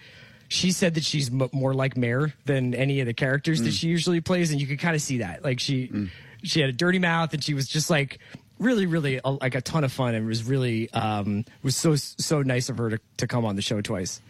she 0.48 0.72
said 0.72 0.96
that 0.96 1.04
she's 1.04 1.30
m- 1.30 1.50
more 1.52 1.74
like 1.74 1.98
Mare 1.98 2.34
than 2.46 2.74
any 2.74 3.02
of 3.02 3.08
the 3.08 3.14
characters 3.14 3.62
mm. 3.62 3.66
that 3.66 3.74
she 3.74 3.88
usually 3.88 4.22
plays, 4.22 4.52
and 4.52 4.62
you 4.62 4.68
could 4.68 4.80
kind 4.80 4.96
of 4.96 5.02
see 5.02 5.20
that. 5.20 5.44
Like 5.44 5.60
she, 5.60 5.88
mm. 5.88 6.10
she 6.44 6.62
had 6.62 6.70
a 6.70 6.74
dirty 6.74 7.00
mouth, 7.00 7.34
and 7.34 7.44
she 7.44 7.54
was 7.54 7.68
just 7.68 7.90
like 7.90 8.20
really, 8.58 8.86
really 8.86 9.20
a, 9.24 9.32
like 9.32 9.56
a 9.56 9.62
ton 9.62 9.84
of 9.84 9.92
fun, 9.92 10.16
and 10.16 10.26
was 10.26 10.44
really 10.44 10.92
um, 10.92 11.46
was 11.62 11.76
so 11.76 11.96
so 11.96 12.42
nice 12.42 12.70
of 12.70 12.78
her 12.78 12.92
to, 12.92 13.00
to 13.18 13.28
come 13.28 13.46
on 13.46 13.56
the 13.56 13.62
show 13.62 13.82
twice. 13.82 14.22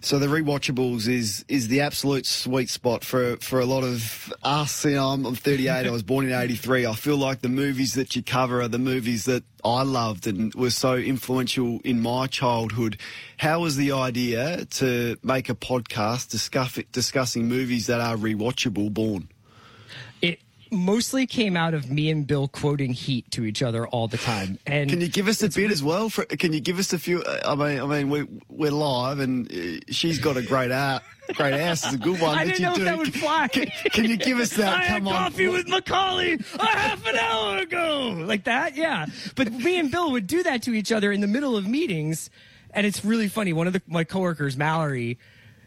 So 0.00 0.18
the 0.18 0.26
rewatchables 0.26 1.08
is 1.08 1.44
is 1.48 1.68
the 1.68 1.80
absolute 1.80 2.26
sweet 2.26 2.70
spot 2.70 3.02
for 3.02 3.36
for 3.38 3.60
a 3.60 3.64
lot 3.64 3.82
of 3.82 4.32
us. 4.42 4.84
You 4.84 4.92
know, 4.92 5.08
I'm, 5.08 5.26
I'm 5.26 5.34
38. 5.34 5.68
I 5.68 5.90
was 5.90 6.02
born 6.02 6.26
in 6.26 6.32
83. 6.32 6.86
I 6.86 6.94
feel 6.94 7.16
like 7.16 7.40
the 7.40 7.48
movies 7.48 7.94
that 7.94 8.14
you 8.14 8.22
cover 8.22 8.62
are 8.62 8.68
the 8.68 8.78
movies 8.78 9.24
that 9.24 9.42
I 9.64 9.82
loved 9.82 10.26
and 10.26 10.54
were 10.54 10.70
so 10.70 10.94
influential 10.94 11.80
in 11.82 12.00
my 12.00 12.28
childhood. 12.28 12.98
How 13.38 13.60
was 13.60 13.76
the 13.76 13.92
idea 13.92 14.64
to 14.64 15.16
make 15.22 15.48
a 15.48 15.54
podcast 15.54 16.30
discuss, 16.30 16.78
discussing 16.92 17.48
movies 17.48 17.86
that 17.88 18.00
are 18.00 18.16
rewatchable 18.16 18.94
born? 18.94 19.28
Mostly 20.76 21.26
came 21.26 21.56
out 21.56 21.74
of 21.74 21.90
me 21.90 22.10
and 22.10 22.26
Bill 22.26 22.48
quoting 22.48 22.92
Heat 22.92 23.30
to 23.32 23.44
each 23.44 23.62
other 23.62 23.86
all 23.86 24.08
the 24.08 24.18
time. 24.18 24.58
And 24.66 24.90
can 24.90 25.00
you 25.00 25.08
give 25.08 25.28
us 25.28 25.42
a 25.42 25.48
bit 25.48 25.70
as 25.70 25.82
well? 25.82 26.08
For, 26.08 26.24
can 26.24 26.52
you 26.52 26.60
give 26.60 26.78
us 26.78 26.92
a 26.92 26.98
few? 26.98 27.24
I 27.24 27.54
mean, 27.54 27.80
I 27.80 27.86
mean, 27.86 28.10
we, 28.10 28.26
we're 28.48 28.70
live, 28.70 29.18
and 29.18 29.50
uh, 29.50 29.80
she's 29.90 30.18
got 30.18 30.36
a 30.36 30.42
great 30.42 30.70
art. 30.70 31.02
Great 31.34 31.54
ass 31.54 31.84
is 31.86 31.94
a 31.94 31.98
good 31.98 32.20
one. 32.20 32.38
I 32.38 32.44
didn't 32.44 32.62
know 32.62 32.76
that 32.84 32.98
would 32.98 33.12
fly. 33.12 33.48
Can, 33.48 33.66
can, 33.90 34.04
you 34.04 34.16
give 34.16 34.38
us 34.38 34.50
that? 34.50 34.72
I 34.78 34.86
Come 34.86 35.06
had 35.06 35.06
on. 35.06 35.12
coffee 35.12 35.48
with 35.48 35.68
Macaulay 35.68 36.34
a 36.34 36.66
half 36.66 37.04
an 37.06 37.16
hour 37.16 37.58
ago, 37.58 38.10
like 38.24 38.44
that. 38.44 38.76
Yeah, 38.76 39.06
but 39.34 39.52
me 39.52 39.78
and 39.78 39.90
Bill 39.90 40.12
would 40.12 40.26
do 40.26 40.42
that 40.44 40.62
to 40.62 40.72
each 40.72 40.92
other 40.92 41.10
in 41.10 41.20
the 41.20 41.26
middle 41.26 41.56
of 41.56 41.66
meetings, 41.66 42.30
and 42.70 42.86
it's 42.86 43.04
really 43.04 43.28
funny. 43.28 43.52
One 43.52 43.66
of 43.66 43.72
the, 43.72 43.82
my 43.88 44.04
coworkers, 44.04 44.56
Mallory, 44.56 45.18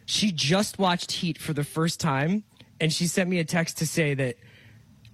she 0.05 0.31
just 0.31 0.79
watched 0.79 1.11
Heat 1.11 1.37
for 1.37 1.53
the 1.53 1.63
first 1.63 1.99
time, 1.99 2.43
and 2.79 2.93
she 2.93 3.07
sent 3.07 3.29
me 3.29 3.39
a 3.39 3.45
text 3.45 3.77
to 3.79 3.85
say 3.85 4.13
that 4.13 4.37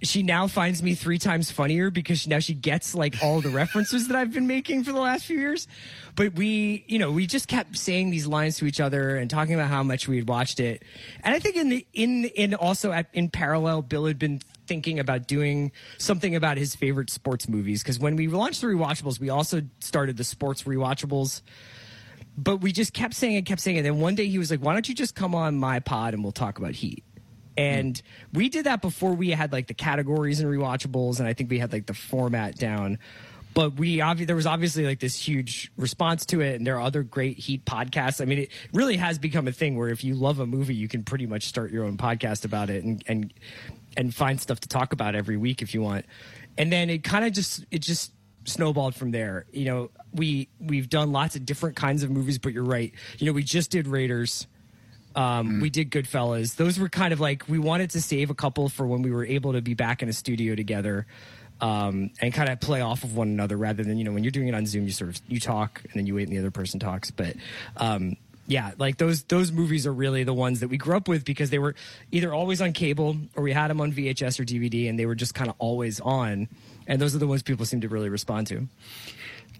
she 0.02 0.22
now 0.22 0.46
finds 0.46 0.82
me 0.82 0.94
three 0.94 1.18
times 1.18 1.50
funnier 1.50 1.90
because 1.90 2.26
now 2.26 2.38
she 2.38 2.52
gets 2.52 2.94
like 2.94 3.16
all 3.22 3.40
the 3.40 3.48
references 3.48 4.08
that 4.08 4.16
I've 4.16 4.32
been 4.32 4.46
making 4.46 4.84
for 4.84 4.92
the 4.92 5.00
last 5.00 5.24
few 5.24 5.38
years. 5.38 5.66
But 6.14 6.34
we, 6.34 6.84
you 6.86 6.98
know, 6.98 7.10
we 7.10 7.26
just 7.26 7.48
kept 7.48 7.78
saying 7.78 8.10
these 8.10 8.26
lines 8.26 8.58
to 8.58 8.66
each 8.66 8.80
other 8.80 9.16
and 9.16 9.30
talking 9.30 9.54
about 9.54 9.68
how 9.68 9.82
much 9.82 10.06
we 10.06 10.16
had 10.18 10.28
watched 10.28 10.60
it. 10.60 10.82
And 11.24 11.34
I 11.34 11.38
think 11.38 11.56
in 11.56 11.68
the 11.70 11.86
in 11.94 12.26
in 12.26 12.54
also 12.54 12.92
at, 12.92 13.06
in 13.14 13.30
parallel, 13.30 13.82
Bill 13.82 14.06
had 14.06 14.18
been 14.18 14.40
thinking 14.66 14.98
about 14.98 15.26
doing 15.26 15.72
something 15.96 16.34
about 16.34 16.58
his 16.58 16.74
favorite 16.74 17.08
sports 17.08 17.48
movies 17.48 17.82
because 17.82 17.98
when 17.98 18.16
we 18.16 18.28
launched 18.28 18.60
the 18.60 18.66
rewatchables, 18.66 19.18
we 19.18 19.30
also 19.30 19.62
started 19.80 20.16
the 20.16 20.24
sports 20.24 20.64
rewatchables. 20.64 21.40
But 22.38 22.58
we 22.58 22.70
just 22.70 22.92
kept 22.92 23.14
saying 23.14 23.36
it, 23.36 23.46
kept 23.46 23.62
saying 23.62 23.76
it. 23.76 23.80
And 23.80 23.86
then 23.86 24.00
one 24.00 24.14
day 24.14 24.26
he 24.26 24.38
was 24.38 24.50
like, 24.50 24.60
"Why 24.60 24.74
don't 24.74 24.86
you 24.86 24.94
just 24.94 25.14
come 25.14 25.34
on 25.34 25.56
my 25.56 25.80
pod 25.80 26.12
and 26.12 26.22
we'll 26.22 26.32
talk 26.32 26.58
about 26.58 26.74
Heat?" 26.74 27.02
And 27.56 28.00
we 28.32 28.48
did 28.48 28.66
that 28.66 28.82
before 28.82 29.14
we 29.14 29.30
had 29.30 29.52
like 29.52 29.66
the 29.66 29.74
categories 29.74 30.40
and 30.40 30.50
rewatchables, 30.50 31.18
and 31.18 31.28
I 31.28 31.32
think 31.32 31.50
we 31.50 31.58
had 31.58 31.72
like 31.72 31.86
the 31.86 31.94
format 31.94 32.56
down. 32.56 32.98
But 33.54 33.76
we 33.76 34.02
obviously 34.02 34.26
there 34.26 34.36
was 34.36 34.46
obviously 34.46 34.84
like 34.84 35.00
this 35.00 35.16
huge 35.16 35.72
response 35.78 36.26
to 36.26 36.42
it, 36.42 36.56
and 36.56 36.66
there 36.66 36.76
are 36.76 36.82
other 36.82 37.02
great 37.02 37.38
Heat 37.38 37.64
podcasts. 37.64 38.20
I 38.20 38.26
mean, 38.26 38.40
it 38.40 38.50
really 38.74 38.98
has 38.98 39.18
become 39.18 39.48
a 39.48 39.52
thing 39.52 39.78
where 39.78 39.88
if 39.88 40.04
you 40.04 40.14
love 40.14 40.40
a 40.40 40.46
movie, 40.46 40.74
you 40.74 40.88
can 40.88 41.02
pretty 41.04 41.24
much 41.24 41.44
start 41.44 41.70
your 41.70 41.84
own 41.84 41.96
podcast 41.96 42.44
about 42.44 42.68
it 42.68 42.84
and 42.84 43.02
and 43.06 43.32
and 43.96 44.14
find 44.14 44.38
stuff 44.38 44.60
to 44.60 44.68
talk 44.68 44.92
about 44.92 45.14
every 45.14 45.38
week 45.38 45.62
if 45.62 45.72
you 45.72 45.80
want. 45.80 46.04
And 46.58 46.70
then 46.70 46.90
it 46.90 47.02
kind 47.02 47.24
of 47.24 47.32
just 47.32 47.64
it 47.70 47.80
just 47.80 48.12
snowballed 48.44 48.94
from 48.94 49.10
there. 49.10 49.46
You 49.52 49.64
know, 49.64 49.90
we 50.12 50.48
we've 50.60 50.90
done 50.90 51.12
lots 51.12 51.34
of 51.36 51.46
different 51.46 51.76
kinds 51.76 52.02
of 52.02 52.10
movies, 52.10 52.36
but 52.36 52.52
you're 52.52 52.62
right. 52.62 52.92
You 53.18 53.26
know, 53.26 53.32
we 53.32 53.42
just 53.42 53.70
did 53.70 53.86
Raiders 53.86 54.46
um, 55.16 55.48
mm. 55.48 55.62
We 55.62 55.70
did 55.70 55.90
Goodfellas. 55.90 56.56
Those 56.56 56.78
were 56.78 56.90
kind 56.90 57.12
of 57.12 57.20
like 57.20 57.48
we 57.48 57.58
wanted 57.58 57.90
to 57.90 58.02
save 58.02 58.30
a 58.30 58.34
couple 58.34 58.68
for 58.68 58.86
when 58.86 59.02
we 59.02 59.10
were 59.10 59.24
able 59.24 59.54
to 59.54 59.62
be 59.62 59.74
back 59.74 60.02
in 60.02 60.08
a 60.08 60.12
studio 60.12 60.54
together. 60.54 61.06
Um, 61.58 62.10
and 62.20 62.34
kind 62.34 62.50
of 62.50 62.60
play 62.60 62.82
off 62.82 63.02
of 63.02 63.16
one 63.16 63.28
another 63.28 63.56
rather 63.56 63.82
than 63.82 63.96
you 63.96 64.04
know 64.04 64.12
when 64.12 64.22
you're 64.22 64.30
doing 64.30 64.48
it 64.48 64.54
on 64.54 64.66
Zoom 64.66 64.84
you 64.84 64.90
sort 64.90 65.08
of 65.08 65.22
you 65.26 65.40
talk 65.40 65.80
and 65.84 65.92
then 65.94 66.06
you 66.06 66.14
wait 66.14 66.28
and 66.28 66.36
the 66.36 66.38
other 66.38 66.50
person 66.50 66.78
talks 66.78 67.10
but 67.10 67.34
um, 67.78 68.18
yeah 68.46 68.72
like 68.76 68.98
those 68.98 69.22
those 69.22 69.52
movies 69.52 69.86
are 69.86 69.92
really 69.94 70.22
the 70.22 70.34
ones 70.34 70.60
that 70.60 70.68
we 70.68 70.76
grew 70.76 70.94
up 70.94 71.08
with 71.08 71.24
because 71.24 71.48
they 71.48 71.58
were 71.58 71.74
either 72.12 72.34
always 72.34 72.60
on 72.60 72.74
cable 72.74 73.16
or 73.36 73.42
we 73.42 73.54
had 73.54 73.68
them 73.68 73.80
on 73.80 73.90
VHS 73.90 74.38
or 74.38 74.44
DVD 74.44 74.90
and 74.90 74.98
they 74.98 75.06
were 75.06 75.14
just 75.14 75.34
kind 75.34 75.48
of 75.48 75.56
always 75.58 75.98
on 76.00 76.46
and 76.86 77.00
those 77.00 77.14
are 77.14 77.18
the 77.18 77.26
ones 77.26 77.42
people 77.42 77.64
seem 77.64 77.80
to 77.80 77.88
really 77.88 78.10
respond 78.10 78.46
to 78.48 78.68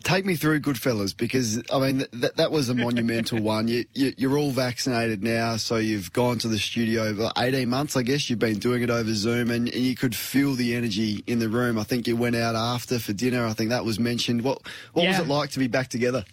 take 0.02 0.24
me 0.24 0.36
through 0.36 0.60
Goodfellas 0.60 1.16
because 1.16 1.62
I 1.72 1.78
mean 1.78 2.04
that 2.12 2.36
that 2.36 2.50
was 2.50 2.68
a 2.68 2.74
monumental 2.74 3.40
one. 3.42 3.68
You, 3.68 3.84
you 3.94 4.32
are 4.32 4.38
all 4.38 4.50
vaccinated 4.50 5.22
now, 5.22 5.56
so 5.56 5.76
you've 5.76 6.12
gone 6.12 6.38
to 6.38 6.48
the 6.48 6.58
studio 6.58 7.14
for 7.14 7.30
18 7.36 7.68
months, 7.68 7.96
I 7.96 8.02
guess. 8.02 8.28
You've 8.28 8.38
been 8.38 8.58
doing 8.58 8.82
it 8.82 8.90
over 8.90 9.12
Zoom, 9.14 9.50
and, 9.50 9.68
and, 9.68 9.82
you 9.82 9.94
could 9.94 10.14
feel 10.14 10.54
the 10.54 10.74
energy 10.74 11.22
in 11.26 11.38
the 11.38 11.48
room. 11.48 11.78
I 11.78 11.84
think 11.84 12.06
you 12.06 12.16
went 12.16 12.36
out 12.36 12.54
after 12.54 12.98
for 12.98 13.12
dinner. 13.12 13.46
I 13.46 13.52
think 13.52 13.70
that 13.70 13.84
was 13.84 13.98
mentioned. 13.98 14.42
What 14.42 14.62
what 14.92 15.04
yeah. 15.04 15.10
was 15.10 15.18
it 15.20 15.28
like 15.28 15.50
to 15.50 15.58
be 15.58 15.68
back 15.68 15.88
together? 15.88 16.24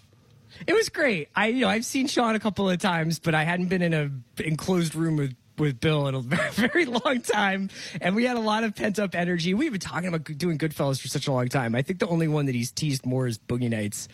It 0.68 0.74
was 0.74 0.90
great. 0.90 1.30
I 1.36 1.48
you 1.48 1.62
know 1.62 1.70
I've 1.70 1.86
seen 1.86 2.08
Sean 2.08 2.36
a 2.36 2.40
couple 2.40 2.70
of 2.70 2.78
times, 2.80 3.20
but 3.20 3.36
I 3.36 3.44
hadn't 3.44 3.68
been 3.68 3.82
in 3.82 3.94
a 3.94 4.44
enclosed 4.44 4.96
room 4.96 5.18
with 5.18 5.36
with 5.58 5.80
Bill 5.80 6.08
in 6.08 6.16
a 6.16 6.20
very, 6.52 6.86
long 6.86 7.22
time, 7.22 7.70
and 8.02 8.16
we 8.16 8.26
had 8.26 8.38
a 8.38 8.42
lot 8.42 8.64
of 8.64 8.76
pent 8.76 9.00
up 9.00 9.16
energy. 9.16 9.54
We've 9.54 9.72
been 9.72 9.80
talking 9.80 10.14
about 10.14 10.24
doing 10.38 10.58
Goodfellas 10.58 11.02
for 11.02 11.08
such 11.08 11.28
a 11.28 11.32
long 11.32 11.48
time. 11.48 11.76
I 11.76 11.82
think 11.82 12.00
the 12.00 12.08
only 12.08 12.28
one 12.28 12.46
that 12.48 12.56
he's 12.56 12.72
teased 12.72 13.06
more 13.06 13.28
is 13.28 13.38
Boogie 13.38 13.70
Nights. 13.70 14.08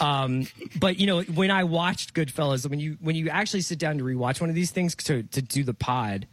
Um, 0.00 0.46
but 0.78 0.98
you 0.98 1.06
know, 1.06 1.22
when 1.22 1.50
I 1.50 1.64
watched 1.64 2.14
Goodfellas, 2.14 2.68
when 2.68 2.80
you 2.80 2.96
when 3.00 3.16
you 3.16 3.28
actually 3.28 3.62
sit 3.62 3.78
down 3.78 3.98
to 3.98 4.04
rewatch 4.04 4.40
one 4.40 4.50
of 4.50 4.56
these 4.56 4.70
things 4.70 4.94
to 4.96 5.22
to 5.22 5.42
do 5.42 5.64
the 5.64 5.74
pod, 5.74 6.26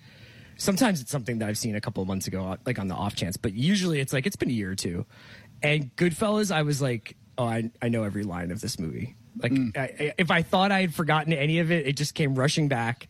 sometimes 0.57 1.01
it's 1.01 1.12
something 1.12 1.39
that 1.39 1.50
I've 1.50 1.57
seen 1.57 1.75
a 1.75 1.81
couple 1.81 2.01
of 2.01 2.07
months 2.07 2.27
ago, 2.27 2.57
like 2.65 2.79
on 2.79 2.88
the 2.88 2.95
off 2.95 3.15
chance. 3.15 3.38
But 3.38 3.53
usually, 3.53 4.00
it's 4.00 4.13
like 4.13 4.25
it's 4.25 4.35
been 4.35 4.50
a 4.50 4.53
year 4.53 4.71
or 4.71 4.75
two. 4.75 5.05
And 5.62 5.95
Goodfellas, 5.95 6.53
I 6.53 6.63
was 6.63 6.81
like, 6.81 7.15
oh, 7.38 7.45
I 7.45 7.71
I 7.81 7.89
know 7.89 8.03
every 8.03 8.23
line 8.23 8.51
of 8.51 8.62
this 8.62 8.79
movie. 8.79 9.15
Like, 9.38 9.51
mm. 9.51 9.75
I, 9.75 10.13
if 10.17 10.29
I 10.29 10.43
thought 10.43 10.71
I 10.71 10.81
had 10.81 10.93
forgotten 10.93 11.33
any 11.33 11.59
of 11.59 11.71
it, 11.71 11.88
it 11.88 11.97
just 11.97 12.13
came 12.13 12.35
rushing 12.35 12.67
back. 12.67 13.07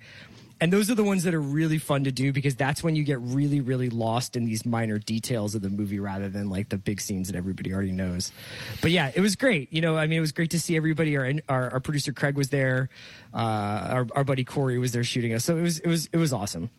And 0.61 0.71
those 0.71 0.89
are 0.89 0.95
the 0.95 1.03
ones 1.03 1.23
that 1.23 1.33
are 1.33 1.41
really 1.41 1.77
fun 1.77 2.05
to 2.05 2.11
do 2.11 2.31
because 2.31 2.55
that's 2.55 2.83
when 2.83 2.95
you 2.95 3.03
get 3.03 3.19
really, 3.19 3.59
really 3.59 3.89
lost 3.89 4.35
in 4.35 4.45
these 4.45 4.65
minor 4.65 4.97
details 4.97 5.55
of 5.55 5.61
the 5.61 5.69
movie 5.69 5.99
rather 5.99 6.29
than 6.29 6.49
like 6.49 6.69
the 6.69 6.77
big 6.77 7.01
scenes 7.01 7.27
that 7.27 7.35
everybody 7.35 7.73
already 7.73 7.91
knows. 7.91 8.31
But 8.81 8.91
yeah, 8.91 9.11
it 9.13 9.19
was 9.19 9.35
great. 9.35 9.73
You 9.73 9.81
know, 9.81 9.97
I 9.97 10.07
mean, 10.07 10.17
it 10.17 10.21
was 10.21 10.31
great 10.31 10.51
to 10.51 10.59
see 10.59 10.77
everybody. 10.77 11.17
Our 11.17 11.33
our, 11.49 11.73
our 11.73 11.79
producer 11.79 12.13
Craig 12.13 12.35
was 12.35 12.49
there. 12.49 12.89
Uh, 13.33 13.37
our, 13.37 14.07
our 14.15 14.23
buddy 14.23 14.43
Corey 14.43 14.77
was 14.77 14.91
there 14.91 15.03
shooting 15.03 15.33
us. 15.33 15.43
So 15.43 15.57
it 15.57 15.61
was 15.61 15.79
it 15.79 15.87
was 15.87 16.07
it 16.13 16.17
was 16.17 16.31
awesome. 16.31 16.69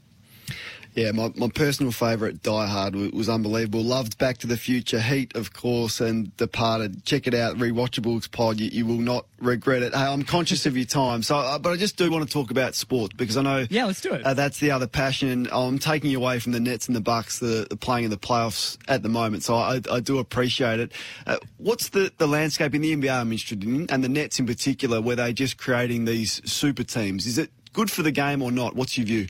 Yeah, 0.94 1.10
my, 1.10 1.32
my 1.34 1.48
personal 1.48 1.90
favourite, 1.90 2.42
Die 2.42 2.66
Hard, 2.66 2.94
was 2.94 3.28
unbelievable. 3.28 3.82
Loved 3.82 4.16
Back 4.16 4.38
to 4.38 4.46
the 4.46 4.56
Future, 4.56 5.00
Heat, 5.00 5.34
of 5.34 5.52
course, 5.52 6.00
and 6.00 6.34
Departed. 6.36 7.04
Check 7.04 7.26
it 7.26 7.34
out, 7.34 7.56
Rewatchables 7.56 8.30
Pod. 8.30 8.60
You, 8.60 8.68
you 8.68 8.86
will 8.86 8.98
not 8.98 9.26
regret 9.40 9.82
it. 9.82 9.92
Hey, 9.92 10.02
I'm 10.02 10.22
conscious 10.22 10.66
of 10.66 10.76
your 10.76 10.86
time, 10.86 11.24
so 11.24 11.36
uh, 11.36 11.58
but 11.58 11.70
I 11.70 11.76
just 11.76 11.96
do 11.96 12.10
want 12.12 12.26
to 12.26 12.32
talk 12.32 12.52
about 12.52 12.76
sport 12.76 13.16
because 13.16 13.36
I 13.36 13.42
know. 13.42 13.66
Yeah, 13.70 13.86
let's 13.86 14.00
do 14.00 14.12
it. 14.12 14.24
Uh, 14.24 14.34
that's 14.34 14.60
the 14.60 14.70
other 14.70 14.86
passion. 14.86 15.48
I'm 15.50 15.80
taking 15.80 16.10
you 16.10 16.18
away 16.18 16.38
from 16.38 16.52
the 16.52 16.60
Nets 16.60 16.86
and 16.86 16.94
the 16.94 17.00
Bucks, 17.00 17.40
the, 17.40 17.66
the 17.68 17.76
playing 17.76 18.04
in 18.04 18.10
the 18.10 18.16
playoffs 18.16 18.78
at 18.86 19.02
the 19.02 19.08
moment, 19.08 19.42
so 19.42 19.56
I, 19.56 19.80
I 19.90 19.98
do 19.98 20.18
appreciate 20.18 20.78
it. 20.78 20.92
Uh, 21.26 21.38
what's 21.58 21.88
the, 21.88 22.12
the 22.18 22.28
landscape 22.28 22.72
in 22.72 22.82
the 22.82 22.94
NBA 22.94 23.12
I'm 23.12 23.32
interested 23.32 23.64
in, 23.64 23.90
and 23.90 24.04
the 24.04 24.08
Nets 24.08 24.38
in 24.38 24.46
particular, 24.46 25.00
where 25.00 25.16
they're 25.16 25.32
just 25.32 25.58
creating 25.58 26.04
these 26.04 26.40
super 26.48 26.84
teams? 26.84 27.26
Is 27.26 27.36
it 27.36 27.50
good 27.72 27.90
for 27.90 28.02
the 28.02 28.12
game 28.12 28.42
or 28.42 28.52
not? 28.52 28.76
What's 28.76 28.96
your 28.96 29.06
view? 29.06 29.26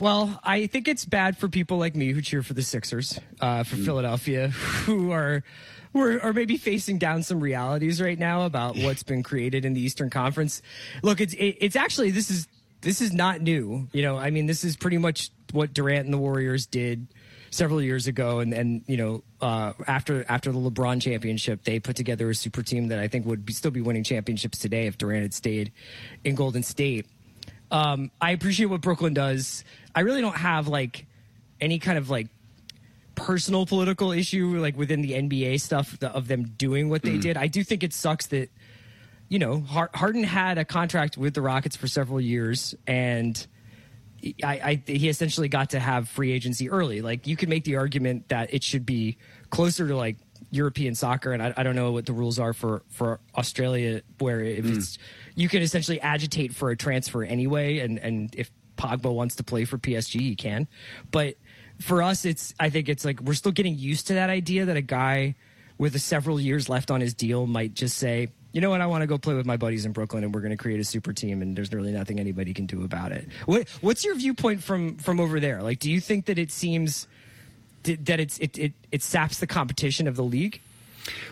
Well, 0.00 0.40
I 0.42 0.66
think 0.66 0.88
it's 0.88 1.04
bad 1.04 1.38
for 1.38 1.48
people 1.48 1.78
like 1.78 1.94
me 1.94 2.12
who 2.12 2.20
cheer 2.20 2.42
for 2.42 2.54
the 2.54 2.62
Sixers, 2.62 3.18
uh, 3.40 3.62
for 3.62 3.76
mm. 3.76 3.84
Philadelphia, 3.84 4.48
who 4.48 5.12
are. 5.12 5.42
We're, 5.92 6.18
are 6.18 6.32
maybe 6.32 6.56
facing 6.56 6.98
down 6.98 7.22
some 7.22 7.38
realities 7.38 8.02
right 8.02 8.18
now 8.18 8.46
about 8.46 8.76
what's 8.76 9.04
been 9.04 9.22
created 9.22 9.64
in 9.64 9.74
the 9.74 9.80
Eastern 9.80 10.10
Conference. 10.10 10.60
Look, 11.04 11.20
it's 11.20 11.34
it, 11.34 11.56
it's 11.60 11.76
actually 11.76 12.10
this 12.10 12.30
is 12.30 12.48
this 12.80 13.00
is 13.00 13.12
not 13.12 13.40
new. 13.40 13.88
You 13.92 14.02
know, 14.02 14.16
I 14.16 14.30
mean, 14.30 14.46
this 14.46 14.64
is 14.64 14.76
pretty 14.76 14.98
much 14.98 15.30
what 15.52 15.72
Durant 15.72 16.04
and 16.04 16.12
the 16.12 16.18
Warriors 16.18 16.66
did 16.66 17.06
several 17.50 17.80
years 17.80 18.06
ago, 18.06 18.40
and 18.40 18.52
and 18.52 18.82
you 18.86 18.96
know, 18.96 19.24
uh, 19.40 19.72
after 19.86 20.24
after 20.28 20.52
the 20.52 20.58
LeBron 20.58 21.00
championship, 21.00 21.64
they 21.64 21.80
put 21.80 21.96
together 21.96 22.28
a 22.28 22.34
super 22.34 22.62
team 22.62 22.88
that 22.88 22.98
I 22.98 23.08
think 23.08 23.26
would 23.26 23.46
be, 23.46 23.52
still 23.52 23.70
be 23.70 23.80
winning 23.80 24.04
championships 24.04 24.58
today 24.58 24.86
if 24.86 24.98
Durant 24.98 25.22
had 25.22 25.34
stayed 25.34 25.72
in 26.24 26.34
Golden 26.34 26.62
State. 26.62 27.06
Um, 27.74 28.12
I 28.20 28.30
appreciate 28.30 28.66
what 28.66 28.82
Brooklyn 28.82 29.14
does. 29.14 29.64
I 29.96 30.02
really 30.02 30.20
don't 30.20 30.36
have 30.36 30.68
like 30.68 31.06
any 31.60 31.80
kind 31.80 31.98
of 31.98 32.08
like 32.08 32.28
personal 33.16 33.66
political 33.66 34.12
issue 34.12 34.60
like 34.60 34.76
within 34.76 35.02
the 35.02 35.10
NBA 35.10 35.60
stuff 35.60 36.00
of 36.00 36.28
them 36.28 36.44
doing 36.56 36.88
what 36.88 37.02
they 37.02 37.16
mm. 37.16 37.20
did. 37.20 37.36
I 37.36 37.48
do 37.48 37.64
think 37.64 37.82
it 37.82 37.92
sucks 37.92 38.28
that 38.28 38.48
you 39.28 39.40
know 39.40 39.58
Harden 39.60 40.22
had 40.22 40.56
a 40.56 40.64
contract 40.64 41.18
with 41.18 41.34
the 41.34 41.42
Rockets 41.42 41.74
for 41.76 41.88
several 41.88 42.20
years 42.20 42.76
and. 42.86 43.46
I, 44.42 44.80
I, 44.86 44.90
he 44.90 45.10
essentially 45.10 45.48
got 45.48 45.70
to 45.70 45.78
have 45.78 46.08
free 46.08 46.32
agency 46.32 46.70
early. 46.70 47.02
Like 47.02 47.26
you 47.26 47.36
could 47.36 47.50
make 47.50 47.64
the 47.64 47.76
argument 47.76 48.30
that 48.30 48.54
it 48.54 48.62
should 48.62 48.86
be 48.86 49.18
closer 49.50 49.86
to 49.86 49.94
like 49.94 50.16
European 50.50 50.94
soccer, 50.94 51.32
and 51.32 51.42
I, 51.42 51.52
I 51.58 51.62
don't 51.62 51.76
know 51.76 51.92
what 51.92 52.06
the 52.06 52.14
rules 52.14 52.38
are 52.38 52.54
for 52.54 52.84
for 52.88 53.20
Australia, 53.36 54.00
where 54.20 54.40
if 54.40 54.64
mm. 54.64 54.78
it's 54.78 54.96
you 55.34 55.48
can 55.48 55.62
essentially 55.62 56.00
agitate 56.00 56.54
for 56.54 56.70
a 56.70 56.76
transfer 56.76 57.22
anyway, 57.24 57.78
and 57.78 57.98
and 57.98 58.34
if 58.34 58.50
Pogba 58.76 59.12
wants 59.12 59.36
to 59.36 59.44
play 59.44 59.64
for 59.64 59.78
PSG, 59.78 60.20
he 60.20 60.36
can. 60.36 60.68
But 61.10 61.36
for 61.80 62.02
us, 62.02 62.24
it's 62.24 62.54
I 62.58 62.70
think 62.70 62.88
it's 62.88 63.04
like 63.04 63.20
we're 63.20 63.34
still 63.34 63.52
getting 63.52 63.76
used 63.76 64.08
to 64.08 64.14
that 64.14 64.30
idea 64.30 64.64
that 64.66 64.76
a 64.76 64.82
guy 64.82 65.34
with 65.78 66.00
several 66.00 66.40
years 66.40 66.68
left 66.68 66.90
on 66.90 67.00
his 67.00 67.14
deal 67.14 67.46
might 67.46 67.74
just 67.74 67.96
say, 67.96 68.28
you 68.52 68.60
know 68.60 68.70
what, 68.70 68.80
I 68.80 68.86
want 68.86 69.02
to 69.02 69.08
go 69.08 69.18
play 69.18 69.34
with 69.34 69.46
my 69.46 69.56
buddies 69.56 69.84
in 69.84 69.92
Brooklyn, 69.92 70.22
and 70.22 70.32
we're 70.32 70.40
going 70.40 70.52
to 70.52 70.56
create 70.56 70.78
a 70.78 70.84
super 70.84 71.12
team, 71.12 71.42
and 71.42 71.56
there's 71.56 71.72
really 71.72 71.90
nothing 71.90 72.20
anybody 72.20 72.54
can 72.54 72.66
do 72.66 72.84
about 72.84 73.10
it. 73.10 73.28
What, 73.46 73.68
what's 73.80 74.04
your 74.04 74.14
viewpoint 74.14 74.62
from 74.62 74.96
from 74.98 75.18
over 75.18 75.40
there? 75.40 75.62
Like, 75.62 75.80
do 75.80 75.90
you 75.90 76.00
think 76.00 76.26
that 76.26 76.38
it 76.38 76.52
seems 76.52 77.08
that 77.82 78.20
it's 78.20 78.38
it, 78.38 78.56
it 78.58 78.72
it 78.92 79.02
saps 79.02 79.38
the 79.40 79.46
competition 79.46 80.06
of 80.06 80.16
the 80.16 80.22
league? 80.22 80.60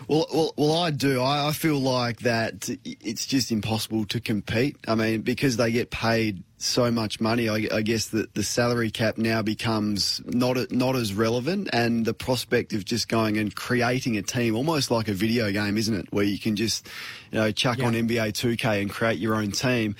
Well, 0.07 0.27
well, 0.33 0.53
well, 0.57 0.73
I 0.73 0.91
do. 0.91 1.21
I, 1.21 1.47
I, 1.47 1.51
feel 1.51 1.79
like 1.79 2.19
that 2.19 2.69
it's 2.83 3.25
just 3.25 3.51
impossible 3.51 4.05
to 4.05 4.19
compete. 4.19 4.77
I 4.87 4.95
mean, 4.95 5.21
because 5.21 5.57
they 5.57 5.71
get 5.71 5.89
paid 5.89 6.43
so 6.57 6.91
much 6.91 7.19
money, 7.19 7.49
I, 7.49 7.67
I 7.71 7.81
guess 7.81 8.07
that 8.07 8.33
the 8.33 8.43
salary 8.43 8.91
cap 8.91 9.17
now 9.17 9.41
becomes 9.41 10.21
not 10.25 10.71
not 10.71 10.95
as 10.95 11.13
relevant, 11.13 11.69
and 11.73 12.05
the 12.05 12.13
prospect 12.13 12.73
of 12.73 12.85
just 12.85 13.07
going 13.07 13.37
and 13.37 13.55
creating 13.55 14.17
a 14.17 14.21
team, 14.21 14.55
almost 14.55 14.91
like 14.91 15.07
a 15.07 15.13
video 15.13 15.51
game, 15.51 15.77
isn't 15.77 15.95
it? 15.95 16.07
Where 16.11 16.25
you 16.25 16.39
can 16.39 16.55
just, 16.55 16.87
you 17.31 17.39
know, 17.39 17.51
chuck 17.51 17.79
yeah. 17.79 17.87
on 17.87 17.93
NBA 17.93 18.33
2K 18.33 18.81
and 18.81 18.89
create 18.89 19.19
your 19.19 19.35
own 19.35 19.51
team. 19.51 19.95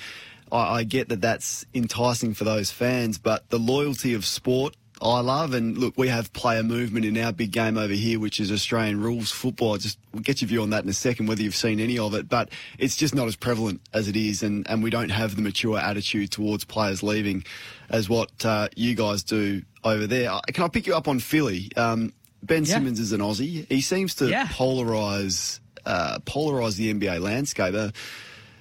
I, 0.52 0.76
I 0.76 0.84
get 0.84 1.08
that 1.08 1.20
that's 1.20 1.66
enticing 1.74 2.34
for 2.34 2.44
those 2.44 2.70
fans, 2.70 3.18
but 3.18 3.48
the 3.50 3.58
loyalty 3.58 4.14
of 4.14 4.24
sport 4.24 4.76
I 5.10 5.20
love. 5.20 5.52
And 5.52 5.76
look, 5.76 5.94
we 5.96 6.08
have 6.08 6.32
player 6.32 6.62
movement 6.62 7.04
in 7.04 7.16
our 7.18 7.32
big 7.32 7.50
game 7.50 7.76
over 7.76 7.92
here, 7.92 8.18
which 8.18 8.40
is 8.40 8.50
Australian 8.50 9.00
rules 9.00 9.30
football. 9.30 9.76
just 9.76 9.98
we'll 10.12 10.22
get 10.22 10.40
your 10.40 10.48
view 10.48 10.62
on 10.62 10.70
that 10.70 10.84
in 10.84 10.88
a 10.88 10.94
second, 10.94 11.26
whether 11.26 11.42
you've 11.42 11.54
seen 11.54 11.78
any 11.78 11.98
of 11.98 12.14
it. 12.14 12.28
But 12.28 12.48
it's 12.78 12.96
just 12.96 13.14
not 13.14 13.28
as 13.28 13.36
prevalent 13.36 13.82
as 13.92 14.08
it 14.08 14.16
is, 14.16 14.42
and, 14.42 14.68
and 14.68 14.82
we 14.82 14.90
don't 14.90 15.10
have 15.10 15.36
the 15.36 15.42
mature 15.42 15.78
attitude 15.78 16.30
towards 16.30 16.64
players 16.64 17.02
leaving 17.02 17.44
as 17.90 18.08
what 18.08 18.44
uh, 18.44 18.68
you 18.76 18.94
guys 18.94 19.22
do 19.22 19.62
over 19.84 20.06
there. 20.06 20.30
Uh, 20.30 20.40
can 20.46 20.64
I 20.64 20.68
pick 20.68 20.86
you 20.86 20.96
up 20.96 21.06
on 21.06 21.18
Philly? 21.18 21.70
Um, 21.76 22.12
ben 22.42 22.64
yeah. 22.64 22.74
Simmons 22.74 22.98
is 22.98 23.12
an 23.12 23.20
Aussie. 23.20 23.70
He 23.70 23.82
seems 23.82 24.14
to 24.16 24.28
yeah. 24.28 24.46
polarise 24.46 25.60
uh, 25.86 26.18
polarise 26.20 26.76
the 26.76 26.92
NBA 26.92 27.20
landscape. 27.20 27.74
Uh, 27.74 27.90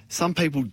some 0.09 0.33
people 0.33 0.65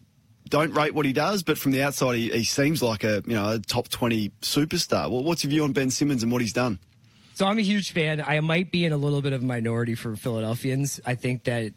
don't 0.50 0.74
rate 0.74 0.94
what 0.94 1.06
he 1.06 1.12
does, 1.12 1.42
but 1.42 1.56
from 1.56 1.72
the 1.72 1.82
outside, 1.82 2.16
he, 2.16 2.30
he 2.30 2.44
seems 2.44 2.82
like 2.82 3.04
a 3.04 3.22
you 3.26 3.34
know 3.34 3.52
a 3.52 3.58
top 3.58 3.88
twenty 3.88 4.30
superstar. 4.42 5.10
Well, 5.10 5.22
what's 5.22 5.44
your 5.44 5.50
view 5.50 5.64
on 5.64 5.72
Ben 5.72 5.90
Simmons 5.90 6.22
and 6.22 6.30
what 6.30 6.42
he's 6.42 6.52
done? 6.52 6.78
So 7.34 7.46
I'm 7.46 7.58
a 7.58 7.62
huge 7.62 7.92
fan. 7.92 8.22
I 8.26 8.40
might 8.40 8.70
be 8.70 8.84
in 8.84 8.92
a 8.92 8.98
little 8.98 9.22
bit 9.22 9.32
of 9.32 9.42
a 9.42 9.44
minority 9.46 9.94
for 9.94 10.14
Philadelphians. 10.14 11.00
I 11.06 11.14
think 11.14 11.44
that 11.44 11.72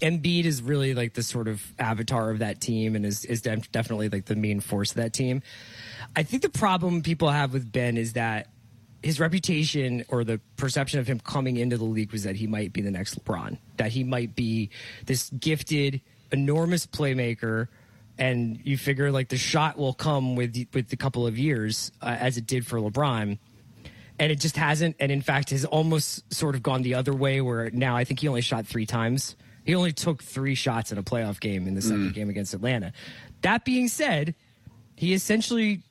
Embiid 0.00 0.44
is 0.44 0.60
really 0.60 0.94
like 0.94 1.14
the 1.14 1.22
sort 1.22 1.46
of 1.46 1.64
avatar 1.78 2.30
of 2.30 2.40
that 2.40 2.60
team 2.60 2.96
and 2.96 3.06
is, 3.06 3.24
is 3.24 3.40
definitely 3.42 4.08
like 4.08 4.24
the 4.24 4.34
main 4.34 4.58
force 4.58 4.90
of 4.90 4.96
that 4.96 5.12
team. 5.12 5.42
I 6.16 6.24
think 6.24 6.42
the 6.42 6.48
problem 6.48 7.02
people 7.02 7.30
have 7.30 7.52
with 7.52 7.70
Ben 7.70 7.96
is 7.96 8.14
that 8.14 8.48
his 9.04 9.20
reputation 9.20 10.04
or 10.08 10.24
the 10.24 10.40
perception 10.56 10.98
of 10.98 11.06
him 11.06 11.20
coming 11.20 11.56
into 11.56 11.78
the 11.78 11.84
league 11.84 12.10
was 12.10 12.24
that 12.24 12.34
he 12.34 12.48
might 12.48 12.72
be 12.72 12.80
the 12.80 12.90
next 12.90 13.22
LeBron, 13.22 13.58
that 13.76 13.92
he 13.92 14.02
might 14.02 14.34
be 14.34 14.70
this 15.06 15.30
gifted, 15.30 16.00
enormous 16.32 16.86
playmaker 16.86 17.68
and 18.22 18.60
you 18.62 18.78
figure 18.78 19.10
like 19.10 19.30
the 19.30 19.36
shot 19.36 19.76
will 19.76 19.94
come 19.94 20.36
with 20.36 20.56
with 20.72 20.92
a 20.92 20.96
couple 20.96 21.26
of 21.26 21.36
years 21.36 21.90
uh, 22.00 22.16
as 22.20 22.36
it 22.36 22.46
did 22.46 22.64
for 22.64 22.78
LeBron. 22.78 23.36
And 24.20 24.30
it 24.30 24.38
just 24.38 24.56
hasn't 24.56 24.94
and 25.00 25.10
in 25.10 25.22
fact 25.22 25.50
has 25.50 25.64
almost 25.64 26.32
sort 26.32 26.54
of 26.54 26.62
gone 26.62 26.82
the 26.82 26.94
other 26.94 27.12
way 27.12 27.40
where 27.40 27.68
now 27.70 27.96
I 27.96 28.04
think 28.04 28.20
he 28.20 28.28
only 28.28 28.40
shot 28.40 28.64
3 28.64 28.86
times. 28.86 29.34
He 29.64 29.74
only 29.74 29.92
took 29.92 30.22
3 30.22 30.54
shots 30.54 30.92
in 30.92 30.98
a 30.98 31.02
playoff 31.02 31.40
game 31.40 31.66
in 31.66 31.74
the 31.74 31.82
second 31.82 32.10
mm. 32.10 32.14
game 32.14 32.30
against 32.30 32.54
Atlanta. 32.54 32.92
That 33.40 33.64
being 33.64 33.88
said 33.88 34.36
he 34.94 35.14
essentially 35.14 35.82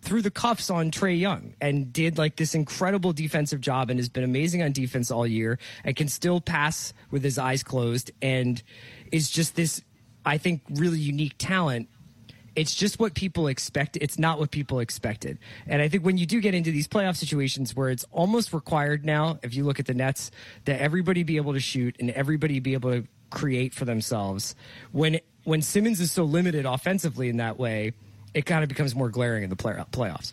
threw 0.00 0.22
the 0.22 0.30
cuffs 0.30 0.70
on 0.70 0.90
Trae 0.90 1.18
Young 1.18 1.54
and 1.60 1.92
did 1.92 2.16
like 2.16 2.36
this 2.36 2.54
incredible 2.54 3.12
defensive 3.12 3.60
job 3.60 3.90
and 3.90 3.98
has 3.98 4.08
been 4.08 4.24
amazing 4.24 4.62
on 4.62 4.72
defense 4.72 5.10
all 5.10 5.26
year 5.26 5.58
and 5.84 5.94
can 5.94 6.08
still 6.08 6.40
pass 6.40 6.94
with 7.10 7.22
his 7.22 7.36
eyes 7.36 7.62
closed 7.62 8.10
and 8.22 8.62
is 9.12 9.28
just 9.30 9.54
this 9.54 9.82
I 10.24 10.38
think, 10.38 10.62
really 10.70 10.98
unique 10.98 11.34
talent. 11.38 11.88
It's 12.56 12.74
just 12.74 13.00
what 13.00 13.14
people 13.14 13.48
expect. 13.48 13.96
It's 14.00 14.18
not 14.18 14.38
what 14.38 14.52
people 14.52 14.78
expected. 14.78 15.38
And 15.66 15.82
I 15.82 15.88
think 15.88 16.04
when 16.04 16.18
you 16.18 16.26
do 16.26 16.40
get 16.40 16.54
into 16.54 16.70
these 16.70 16.86
playoff 16.86 17.16
situations 17.16 17.74
where 17.74 17.90
it's 17.90 18.04
almost 18.12 18.52
required 18.52 19.04
now, 19.04 19.40
if 19.42 19.54
you 19.54 19.64
look 19.64 19.80
at 19.80 19.86
the 19.86 19.94
Nets, 19.94 20.30
that 20.66 20.80
everybody 20.80 21.24
be 21.24 21.36
able 21.36 21.52
to 21.54 21.60
shoot 21.60 21.96
and 21.98 22.10
everybody 22.10 22.60
be 22.60 22.74
able 22.74 22.92
to 22.92 23.08
create 23.30 23.74
for 23.74 23.84
themselves. 23.84 24.54
When 24.92 25.20
when 25.42 25.60
Simmons 25.60 26.00
is 26.00 26.10
so 26.10 26.24
limited 26.24 26.64
offensively 26.64 27.28
in 27.28 27.36
that 27.38 27.58
way, 27.58 27.92
it 28.32 28.46
kind 28.46 28.62
of 28.62 28.68
becomes 28.68 28.94
more 28.94 29.10
glaring 29.10 29.44
in 29.44 29.50
the 29.50 29.56
play- 29.56 29.82
playoffs. 29.92 30.32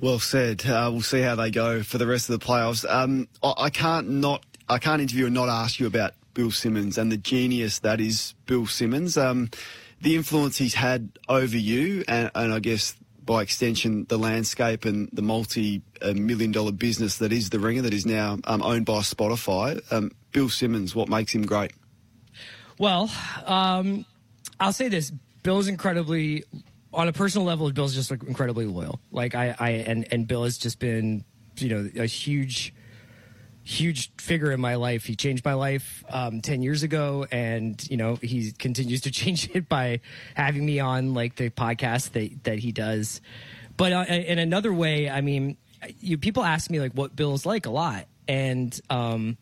Well 0.00 0.18
said. 0.18 0.64
Uh, 0.66 0.90
we'll 0.92 1.02
see 1.02 1.22
how 1.22 1.34
they 1.34 1.50
go 1.50 1.82
for 1.82 1.98
the 1.98 2.06
rest 2.06 2.28
of 2.28 2.38
the 2.38 2.44
playoffs. 2.44 2.88
Um, 2.88 3.28
I, 3.42 3.54
I 3.56 3.70
can't 3.70 4.08
not 4.08 4.44
I 4.68 4.78
can't 4.78 5.00
interview 5.00 5.26
and 5.26 5.34
not 5.34 5.48
ask 5.48 5.80
you 5.80 5.86
about 5.86 6.12
Bill 6.38 6.52
Simmons 6.52 6.96
and 6.98 7.10
the 7.10 7.16
genius 7.16 7.80
that 7.80 8.00
is 8.00 8.34
Bill 8.46 8.64
Simmons. 8.64 9.18
Um, 9.18 9.50
the 10.00 10.14
influence 10.14 10.56
he's 10.56 10.74
had 10.74 11.18
over 11.28 11.56
you, 11.56 12.04
and, 12.06 12.30
and, 12.32 12.54
I 12.54 12.60
guess 12.60 12.94
by 13.24 13.42
extension, 13.42 14.06
the 14.08 14.18
landscape 14.18 14.84
and 14.84 15.08
the 15.12 15.20
multi 15.20 15.82
million 16.00 16.52
dollar 16.52 16.70
business 16.70 17.18
that 17.18 17.32
is 17.32 17.50
The 17.50 17.58
Ringer, 17.58 17.82
that 17.82 17.92
is 17.92 18.06
now 18.06 18.38
um, 18.44 18.62
owned 18.62 18.86
by 18.86 19.00
Spotify. 19.00 19.82
Um, 19.92 20.12
Bill 20.30 20.48
Simmons, 20.48 20.94
what 20.94 21.08
makes 21.08 21.34
him 21.34 21.44
great? 21.44 21.72
Well, 22.78 23.10
um, 23.44 24.06
I'll 24.60 24.72
say 24.72 24.86
this 24.86 25.10
Bill's 25.42 25.66
incredibly, 25.66 26.44
on 26.94 27.08
a 27.08 27.12
personal 27.12 27.48
level, 27.48 27.68
Bill's 27.72 27.96
just 27.96 28.12
incredibly 28.12 28.66
loyal. 28.66 29.00
Like, 29.10 29.34
I, 29.34 29.56
I 29.58 29.70
and, 29.70 30.06
and 30.12 30.28
Bill 30.28 30.44
has 30.44 30.56
just 30.56 30.78
been, 30.78 31.24
you 31.56 31.68
know, 31.68 31.90
a 32.00 32.06
huge 32.06 32.72
huge 33.68 34.10
figure 34.16 34.50
in 34.50 34.60
my 34.60 34.76
life. 34.76 35.04
He 35.04 35.14
changed 35.14 35.44
my 35.44 35.52
life 35.52 36.02
um, 36.08 36.40
10 36.40 36.62
years 36.62 36.82
ago, 36.82 37.26
and, 37.30 37.86
you 37.90 37.98
know, 37.98 38.16
he 38.16 38.52
continues 38.52 39.02
to 39.02 39.10
change 39.20 39.50
it 39.54 39.68
by 39.68 40.00
having 40.34 40.64
me 40.64 40.80
on, 40.80 41.12
like, 41.12 41.36
the 41.36 41.50
podcast 41.50 42.12
that, 42.12 42.44
that 42.44 42.58
he 42.58 42.72
does. 42.72 43.20
But 43.76 43.92
uh, 43.92 44.04
in 44.08 44.38
another 44.38 44.72
way, 44.72 45.10
I 45.10 45.20
mean, 45.20 45.58
you 46.00 46.16
people 46.16 46.44
ask 46.44 46.70
me, 46.70 46.80
like, 46.80 46.92
what 46.92 47.14
Bill's 47.14 47.44
like 47.44 47.66
a 47.66 47.70
lot. 47.70 48.06
And 48.26 48.78
um, 48.88 49.36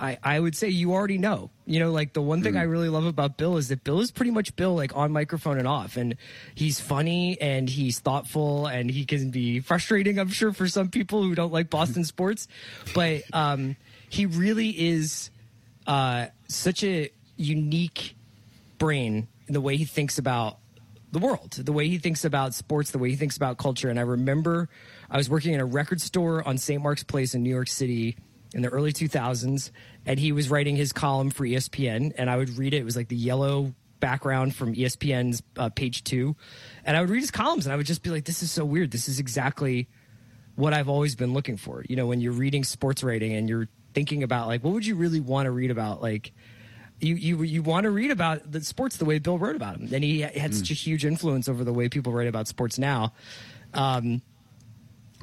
I, 0.00 0.18
I 0.22 0.40
would 0.40 0.56
say 0.56 0.68
you 0.68 0.92
already 0.92 1.18
know. 1.18 1.50
You 1.66 1.78
know, 1.78 1.92
like 1.92 2.14
the 2.14 2.22
one 2.22 2.42
thing 2.42 2.56
I 2.56 2.62
really 2.62 2.88
love 2.88 3.04
about 3.04 3.36
Bill 3.36 3.58
is 3.58 3.68
that 3.68 3.84
Bill 3.84 4.00
is 4.00 4.10
pretty 4.10 4.30
much 4.30 4.56
Bill, 4.56 4.74
like 4.74 4.96
on 4.96 5.12
microphone 5.12 5.58
and 5.58 5.68
off. 5.68 5.96
And 5.96 6.16
he's 6.54 6.80
funny 6.80 7.40
and 7.40 7.68
he's 7.68 8.00
thoughtful 8.00 8.66
and 8.66 8.90
he 8.90 9.04
can 9.04 9.30
be 9.30 9.60
frustrating, 9.60 10.18
I'm 10.18 10.28
sure, 10.28 10.52
for 10.52 10.66
some 10.66 10.88
people 10.88 11.22
who 11.22 11.34
don't 11.34 11.52
like 11.52 11.68
Boston 11.68 12.04
sports. 12.04 12.48
But 12.94 13.22
um, 13.32 13.76
he 14.08 14.26
really 14.26 14.70
is 14.70 15.30
uh, 15.86 16.26
such 16.48 16.82
a 16.82 17.10
unique 17.36 18.16
brain 18.78 19.28
in 19.46 19.54
the 19.54 19.60
way 19.60 19.76
he 19.76 19.84
thinks 19.84 20.18
about 20.18 20.58
the 21.12 21.18
world, 21.18 21.52
the 21.52 21.72
way 21.72 21.88
he 21.88 21.98
thinks 21.98 22.24
about 22.24 22.54
sports, 22.54 22.90
the 22.90 22.98
way 22.98 23.10
he 23.10 23.16
thinks 23.16 23.36
about 23.36 23.58
culture. 23.58 23.90
And 23.90 23.98
I 23.98 24.02
remember 24.02 24.68
I 25.10 25.16
was 25.16 25.28
working 25.28 25.52
in 25.52 25.60
a 25.60 25.64
record 25.64 26.00
store 26.00 26.46
on 26.46 26.56
St. 26.56 26.82
Mark's 26.82 27.02
Place 27.02 27.34
in 27.34 27.42
New 27.42 27.50
York 27.50 27.68
City 27.68 28.16
in 28.54 28.62
the 28.62 28.68
early 28.68 28.92
2000s, 28.92 29.70
and 30.06 30.18
he 30.18 30.32
was 30.32 30.50
writing 30.50 30.76
his 30.76 30.92
column 30.92 31.30
for 31.30 31.44
ESPN, 31.44 32.12
and 32.16 32.28
I 32.28 32.36
would 32.36 32.50
read 32.58 32.74
it. 32.74 32.78
It 32.78 32.84
was 32.84 32.96
like 32.96 33.08
the 33.08 33.16
yellow 33.16 33.74
background 34.00 34.54
from 34.54 34.74
ESPN's 34.74 35.42
uh, 35.56 35.68
page 35.68 36.04
two, 36.04 36.36
and 36.84 36.96
I 36.96 37.00
would 37.00 37.10
read 37.10 37.20
his 37.20 37.30
columns, 37.30 37.66
and 37.66 37.72
I 37.72 37.76
would 37.76 37.86
just 37.86 38.02
be 38.02 38.10
like, 38.10 38.24
"This 38.24 38.42
is 38.42 38.50
so 38.50 38.64
weird. 38.64 38.90
This 38.90 39.08
is 39.08 39.18
exactly 39.18 39.88
what 40.56 40.74
I've 40.74 40.88
always 40.88 41.14
been 41.14 41.32
looking 41.32 41.56
for." 41.56 41.84
You 41.88 41.96
know, 41.96 42.06
when 42.06 42.20
you're 42.20 42.32
reading 42.32 42.64
sports 42.64 43.02
writing 43.02 43.34
and 43.34 43.48
you're 43.48 43.68
thinking 43.94 44.22
about 44.22 44.46
like, 44.46 44.64
what 44.64 44.72
would 44.72 44.86
you 44.86 44.94
really 44.94 45.20
want 45.20 45.46
to 45.46 45.50
read 45.50 45.70
about, 45.70 46.02
like. 46.02 46.32
You, 47.02 47.14
you 47.14 47.42
you 47.44 47.62
want 47.62 47.84
to 47.84 47.90
read 47.90 48.10
about 48.10 48.52
the 48.52 48.60
sports 48.60 48.98
the 48.98 49.06
way 49.06 49.18
Bill 49.18 49.38
wrote 49.38 49.56
about 49.56 49.78
them, 49.78 49.88
and 49.90 50.04
he 50.04 50.20
had 50.20 50.54
such 50.54 50.70
a 50.70 50.74
huge 50.74 51.06
influence 51.06 51.48
over 51.48 51.64
the 51.64 51.72
way 51.72 51.88
people 51.88 52.12
write 52.12 52.28
about 52.28 52.46
sports 52.46 52.78
now. 52.78 53.14
Um, 53.72 54.20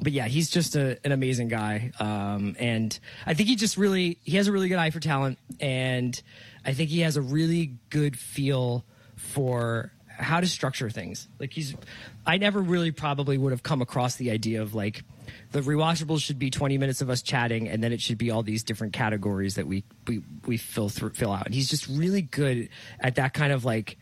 but 0.00 0.12
yeah, 0.12 0.26
he's 0.26 0.50
just 0.50 0.76
a, 0.76 0.98
an 1.04 1.12
amazing 1.12 1.48
guy, 1.48 1.90
um, 1.98 2.56
and 2.58 2.98
I 3.26 3.34
think 3.34 3.48
he 3.48 3.56
just 3.56 3.76
really 3.76 4.18
he 4.22 4.36
has 4.36 4.46
a 4.46 4.52
really 4.52 4.68
good 4.68 4.78
eye 4.78 4.90
for 4.90 5.00
talent, 5.00 5.38
and 5.58 6.20
I 6.64 6.72
think 6.72 6.90
he 6.90 7.00
has 7.00 7.16
a 7.16 7.22
really 7.22 7.74
good 7.90 8.16
feel 8.16 8.84
for 9.16 9.92
how 10.08 10.40
to 10.40 10.46
structure 10.46 10.90
things. 10.90 11.28
Like 11.38 11.52
he's, 11.52 11.74
I 12.26 12.38
never 12.38 12.60
really 12.60 12.90
probably 12.90 13.38
would 13.38 13.52
have 13.52 13.62
come 13.62 13.82
across 13.82 14.16
the 14.16 14.30
idea 14.30 14.62
of 14.62 14.74
like 14.74 15.02
the 15.52 15.60
rewatchables 15.60 16.20
should 16.20 16.38
be 16.38 16.50
20 16.50 16.78
minutes 16.78 17.00
of 17.00 17.10
us 17.10 17.22
chatting, 17.22 17.68
and 17.68 17.82
then 17.82 17.92
it 17.92 18.00
should 18.00 18.18
be 18.18 18.30
all 18.30 18.42
these 18.42 18.62
different 18.62 18.92
categories 18.92 19.56
that 19.56 19.66
we 19.66 19.84
we 20.06 20.22
we 20.46 20.56
fill 20.56 20.88
through 20.88 21.10
fill 21.10 21.32
out. 21.32 21.46
And 21.46 21.54
he's 21.54 21.68
just 21.68 21.88
really 21.88 22.22
good 22.22 22.68
at 23.00 23.16
that 23.16 23.34
kind 23.34 23.52
of 23.52 23.64
like 23.64 23.98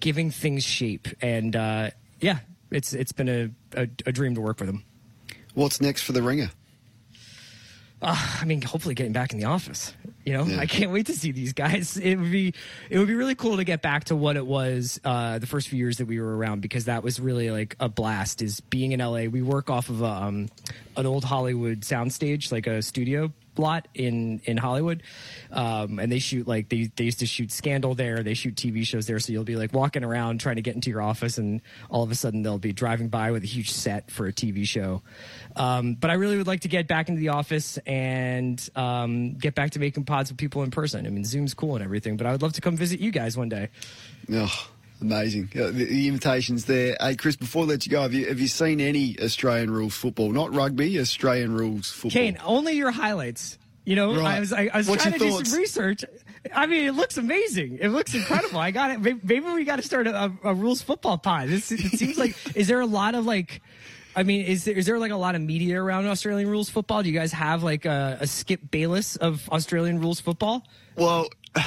giving 0.00 0.30
things 0.30 0.64
shape, 0.64 1.08
and 1.20 1.54
uh, 1.54 1.90
yeah, 2.20 2.38
it's 2.70 2.92
it's 2.94 3.12
been 3.12 3.28
a, 3.28 3.50
a, 3.76 3.88
a 4.06 4.12
dream 4.12 4.34
to 4.36 4.40
work 4.40 4.60
with 4.60 4.68
him. 4.68 4.84
What's 5.54 5.80
next 5.80 6.02
for 6.02 6.12
the 6.12 6.22
ringer? 6.22 6.50
Uh, 8.02 8.16
I 8.40 8.44
mean, 8.44 8.60
hopefully 8.60 8.94
getting 8.94 9.12
back 9.12 9.32
in 9.32 9.38
the 9.38 9.46
office. 9.46 9.94
You 10.26 10.34
know, 10.34 10.44
yeah. 10.44 10.58
I 10.58 10.66
can't 10.66 10.90
wait 10.90 11.06
to 11.06 11.14
see 11.14 11.32
these 11.32 11.52
guys. 11.52 11.96
It 12.02 12.18
would 12.18 12.30
be 12.30 12.52
it 12.90 12.98
would 12.98 13.08
be 13.08 13.14
really 13.14 13.34
cool 13.34 13.56
to 13.56 13.64
get 13.64 13.80
back 13.80 14.04
to 14.04 14.16
what 14.16 14.36
it 14.36 14.46
was 14.46 15.00
uh, 15.04 15.38
the 15.38 15.46
first 15.46 15.68
few 15.68 15.78
years 15.78 15.98
that 15.98 16.06
we 16.06 16.20
were 16.20 16.36
around 16.36 16.60
because 16.60 16.84
that 16.84 17.02
was 17.02 17.18
really 17.18 17.50
like 17.50 17.76
a 17.80 17.88
blast. 17.88 18.42
Is 18.42 18.60
being 18.60 18.92
in 18.92 19.00
LA. 19.00 19.24
We 19.24 19.42
work 19.42 19.70
off 19.70 19.88
of 19.88 20.02
a, 20.02 20.06
um, 20.06 20.48
an 20.96 21.06
old 21.06 21.24
Hollywood 21.24 21.80
soundstage, 21.80 22.52
like 22.52 22.66
a 22.66 22.82
studio 22.82 23.32
lot 23.58 23.88
in 23.94 24.40
in 24.44 24.56
Hollywood, 24.56 25.02
um, 25.50 25.98
and 25.98 26.10
they 26.10 26.18
shoot 26.18 26.46
like 26.46 26.68
they 26.68 26.90
they 26.96 27.04
used 27.04 27.20
to 27.20 27.26
shoot 27.26 27.50
Scandal 27.50 27.94
there. 27.94 28.22
They 28.22 28.34
shoot 28.34 28.54
TV 28.54 28.84
shows 28.84 29.06
there, 29.06 29.18
so 29.18 29.32
you'll 29.32 29.44
be 29.44 29.56
like 29.56 29.72
walking 29.72 30.04
around 30.04 30.40
trying 30.40 30.56
to 30.56 30.62
get 30.62 30.74
into 30.74 30.90
your 30.90 31.02
office, 31.02 31.38
and 31.38 31.60
all 31.90 32.02
of 32.02 32.10
a 32.10 32.14
sudden 32.14 32.42
they'll 32.42 32.58
be 32.58 32.72
driving 32.72 33.08
by 33.08 33.30
with 33.30 33.42
a 33.42 33.46
huge 33.46 33.70
set 33.70 34.10
for 34.10 34.26
a 34.26 34.32
TV 34.32 34.66
show. 34.66 35.02
Um, 35.56 35.94
but 35.94 36.10
I 36.10 36.14
really 36.14 36.36
would 36.36 36.46
like 36.46 36.60
to 36.60 36.68
get 36.68 36.88
back 36.88 37.08
into 37.08 37.20
the 37.20 37.28
office 37.30 37.78
and 37.86 38.68
um, 38.76 39.34
get 39.34 39.54
back 39.54 39.72
to 39.72 39.78
making 39.78 40.04
pods 40.04 40.30
with 40.30 40.38
people 40.38 40.62
in 40.62 40.70
person. 40.70 41.06
I 41.06 41.10
mean, 41.10 41.24
Zoom's 41.24 41.54
cool 41.54 41.76
and 41.76 41.84
everything, 41.84 42.16
but 42.16 42.26
I 42.26 42.32
would 42.32 42.42
love 42.42 42.54
to 42.54 42.60
come 42.60 42.76
visit 42.76 43.00
you 43.00 43.10
guys 43.10 43.36
one 43.36 43.48
day. 43.48 43.70
Oh, 44.32 44.70
Amazing. 45.04 45.50
Uh, 45.54 45.66
the, 45.66 45.84
the, 45.84 46.08
invitation's 46.08 46.64
there. 46.64 46.96
Hey, 46.98 47.14
Chris, 47.14 47.36
before 47.36 47.64
I 47.64 47.66
let 47.66 47.84
you 47.84 47.92
go, 47.92 48.00
have 48.00 48.14
you, 48.14 48.26
have 48.26 48.40
you 48.40 48.48
seen 48.48 48.80
any 48.80 49.16
Australian 49.20 49.70
rules 49.70 49.94
football? 49.94 50.32
Not 50.32 50.54
rugby, 50.54 50.98
Australian 50.98 51.54
rules 51.54 51.90
football. 51.90 52.10
Kane, 52.10 52.38
only 52.42 52.72
your 52.72 52.90
highlights. 52.90 53.58
You 53.84 53.96
know, 53.96 54.16
right. 54.16 54.36
I 54.36 54.40
was, 54.40 54.52
I, 54.54 54.70
I 54.72 54.78
was 54.78 54.86
trying 54.86 55.12
to 55.12 55.18
thoughts? 55.18 55.42
do 55.42 55.44
some 55.44 55.58
research. 55.58 56.04
I 56.54 56.64
mean, 56.66 56.86
it 56.86 56.92
looks 56.92 57.18
amazing. 57.18 57.78
It 57.82 57.88
looks 57.88 58.14
incredible. 58.14 58.58
I 58.58 58.70
got 58.70 58.92
it. 58.92 59.00
Maybe 59.00 59.40
we 59.40 59.64
got 59.64 59.76
to 59.76 59.82
start 59.82 60.06
a, 60.06 60.32
a, 60.42 60.54
rules 60.54 60.80
football 60.80 61.18
pod. 61.18 61.48
This, 61.48 61.70
it 61.70 61.80
seems 61.98 62.16
like, 62.16 62.34
is 62.56 62.66
there 62.66 62.80
a 62.80 62.86
lot 62.86 63.14
of 63.14 63.26
like, 63.26 63.60
I 64.16 64.22
mean, 64.22 64.46
is 64.46 64.64
there, 64.64 64.74
is 64.74 64.86
there 64.86 64.98
like 64.98 65.12
a 65.12 65.16
lot 65.16 65.34
of 65.34 65.42
media 65.42 65.82
around 65.82 66.06
Australian 66.06 66.48
rules 66.48 66.70
football? 66.70 67.02
Do 67.02 67.10
you 67.10 67.18
guys 67.18 67.32
have 67.32 67.62
like 67.62 67.84
a, 67.84 68.16
a 68.20 68.26
Skip 68.26 68.70
Bayless 68.70 69.16
of 69.16 69.46
Australian 69.50 70.00
rules 70.00 70.20
football? 70.20 70.66
Well, 70.96 71.28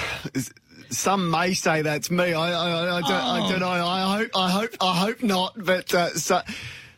some 0.89 1.30
may 1.30 1.54
say 1.54 1.82
that's 1.82 2.10
me. 2.12 2.34
I, 2.34 2.52
I, 2.52 2.97
I, 2.97 3.02
don't, 3.02 3.12
oh. 3.12 3.15
I 3.15 3.52
don't, 3.52 3.60
know. 3.60 3.67
I 3.67 4.17
hope, 4.17 4.30
I 4.36 4.50
hope, 4.50 4.76
I 4.82 4.95
hope 4.97 5.23
not. 5.23 5.54
But 5.58 5.93
uh, 5.93 6.10
so, 6.12 6.41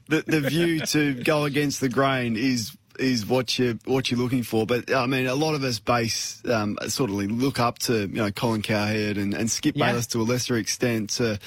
the 0.07 0.23
the 0.25 0.41
view 0.41 0.79
to 0.87 1.13
go 1.15 1.45
against 1.45 1.81
the 1.81 1.89
grain 1.89 2.35
is 2.35 2.75
is 2.99 3.25
what 3.25 3.57
you 3.57 3.79
what 3.85 4.11
you're 4.11 4.19
looking 4.19 4.43
for. 4.43 4.65
But 4.65 4.93
I 4.93 5.05
mean, 5.05 5.27
a 5.27 5.35
lot 5.35 5.55
of 5.55 5.63
us 5.63 5.79
base 5.79 6.41
um, 6.45 6.77
sort 6.87 7.09
of 7.09 7.15
look 7.15 7.59
up 7.59 7.79
to 7.79 8.01
you 8.01 8.07
know 8.07 8.31
Colin 8.31 8.61
Cowherd 8.61 9.17
and, 9.17 9.33
and 9.33 9.49
Skip 9.49 9.75
yeah. 9.75 9.87
Bayless 9.87 10.07
to 10.07 10.21
a 10.21 10.23
lesser 10.23 10.57
extent. 10.57 11.11
To, 11.11 11.39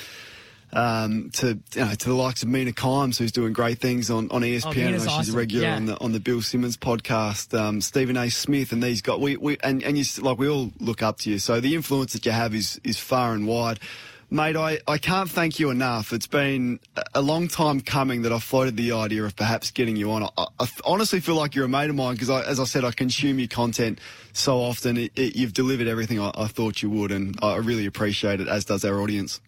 um, 0.73 1.31
to 1.35 1.59
you 1.75 1.85
know, 1.85 1.95
to 1.95 2.09
the 2.09 2.15
likes 2.15 2.43
of 2.43 2.49
Mina 2.49 2.73
Kimes, 2.73 3.19
who's 3.19 3.33
doing 3.33 3.53
great 3.53 3.79
things 3.79 4.11
on, 4.11 4.31
on 4.31 4.43
ESPN. 4.43 5.07
Oh, 5.07 5.19
she's 5.19 5.35
a 5.35 5.37
regular 5.37 5.67
yeah. 5.67 5.77
on 5.77 5.87
the 5.87 5.99
on 6.01 6.13
the 6.13 6.21
Bill 6.21 6.43
Simmons 6.43 6.77
podcast. 6.77 7.59
Um, 7.59 7.81
Stephen 7.81 8.17
A. 8.17 8.31
Smith 8.31 8.73
and 8.73 8.83
these 8.83 9.03
guys. 9.03 9.19
We, 9.19 9.37
we 9.37 9.59
and 9.63 9.83
and 9.83 9.99
you 9.99 10.05
like 10.23 10.39
we 10.39 10.49
all 10.49 10.73
look 10.81 11.03
up 11.03 11.19
to 11.21 11.31
you. 11.31 11.39
So 11.39 11.61
the 11.61 11.75
influence 11.75 12.15
that 12.15 12.25
you 12.25 12.33
have 12.33 12.55
is 12.55 12.81
is 12.85 12.99
far 12.99 13.35
and 13.35 13.47
wide. 13.47 13.81
Mate, 14.31 14.57
I, 14.57 14.79
I 14.89 14.97
can't 14.97 15.31
thank 15.31 15.59
you 15.59 15.69
enough. 15.69 16.15
It's 16.15 16.27
been 16.27 16.81
a 17.15 17.21
long 17.21 17.49
time 17.49 17.83
coming 17.83 18.23
that 18.23 18.33
I 18.33 18.39
floated 18.39 18.79
the 18.79 18.93
idea 18.93 19.25
of 19.25 19.37
perhaps 19.37 19.71
getting 19.71 19.95
you 19.95 20.11
on. 20.11 20.23
I, 20.23 20.47
I 20.59 20.67
honestly 20.87 21.21
feel 21.21 21.35
like 21.35 21.55
you're 21.55 21.67
a 21.67 21.69
mate 21.69 21.91
of 21.91 21.97
mine 21.97 22.15
because, 22.15 22.31
as 22.31 22.59
I 22.59 22.65
said, 22.65 22.83
I 22.83 22.93
consume 22.93 23.39
your 23.39 23.49
content 23.49 24.01
so 24.33 24.57
often. 24.57 24.97
It, 24.97 25.13
it, 25.17 25.37
you've 25.37 25.53
delivered 25.53 25.87
everything 25.87 26.19
I, 26.19 26.33
I 26.35 26.47
thought 26.47 26.83
you 26.83 26.89
would, 26.89 27.13
and 27.13 27.39
I 27.43 27.57
really 27.57 27.85
appreciate 27.85 28.41
it, 28.41 28.49
as 28.49 28.65
does 28.65 28.87
our 28.87 29.03
audience. 29.03 29.39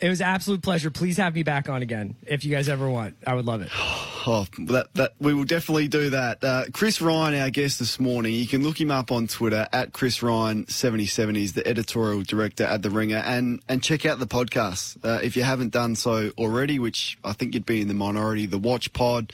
It 0.00 0.08
was 0.08 0.20
absolute 0.20 0.60
pleasure. 0.62 0.90
Please 0.90 1.16
have 1.16 1.34
me 1.34 1.42
back 1.42 1.68
on 1.68 1.82
again 1.82 2.16
if 2.26 2.44
you 2.44 2.50
guys 2.54 2.68
ever 2.68 2.88
want. 2.88 3.16
I 3.26 3.34
would 3.34 3.46
love 3.46 3.62
it. 3.62 3.70
Oh, 4.26 4.46
that, 4.68 4.86
that 4.94 5.12
we 5.20 5.34
will 5.34 5.44
definitely 5.44 5.86
do 5.86 6.08
that. 6.08 6.42
Uh, 6.42 6.64
Chris 6.72 7.02
Ryan, 7.02 7.38
our 7.42 7.50
guest 7.50 7.78
this 7.78 8.00
morning. 8.00 8.32
You 8.32 8.46
can 8.46 8.62
look 8.62 8.80
him 8.80 8.90
up 8.90 9.12
on 9.12 9.26
Twitter 9.26 9.68
at 9.70 9.92
Chris 9.92 10.22
Ryan 10.22 10.66
seventy 10.66 11.04
seven. 11.04 11.34
He's 11.34 11.52
the 11.52 11.66
editorial 11.68 12.22
director 12.22 12.64
at 12.64 12.80
the 12.80 12.88
Ringer, 12.88 13.18
and 13.18 13.60
and 13.68 13.82
check 13.82 14.06
out 14.06 14.20
the 14.20 14.26
podcast 14.26 14.96
uh, 15.04 15.20
if 15.22 15.36
you 15.36 15.42
haven't 15.42 15.72
done 15.72 15.94
so 15.94 16.30
already. 16.38 16.78
Which 16.78 17.18
I 17.22 17.34
think 17.34 17.52
you'd 17.52 17.66
be 17.66 17.82
in 17.82 17.88
the 17.88 17.92
minority. 17.92 18.46
The 18.46 18.56
Watch 18.56 18.94
Pod, 18.94 19.30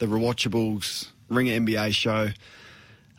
the 0.00 0.06
Rewatchables, 0.06 1.08
Ringer 1.30 1.58
NBA 1.58 1.94
show. 1.94 2.28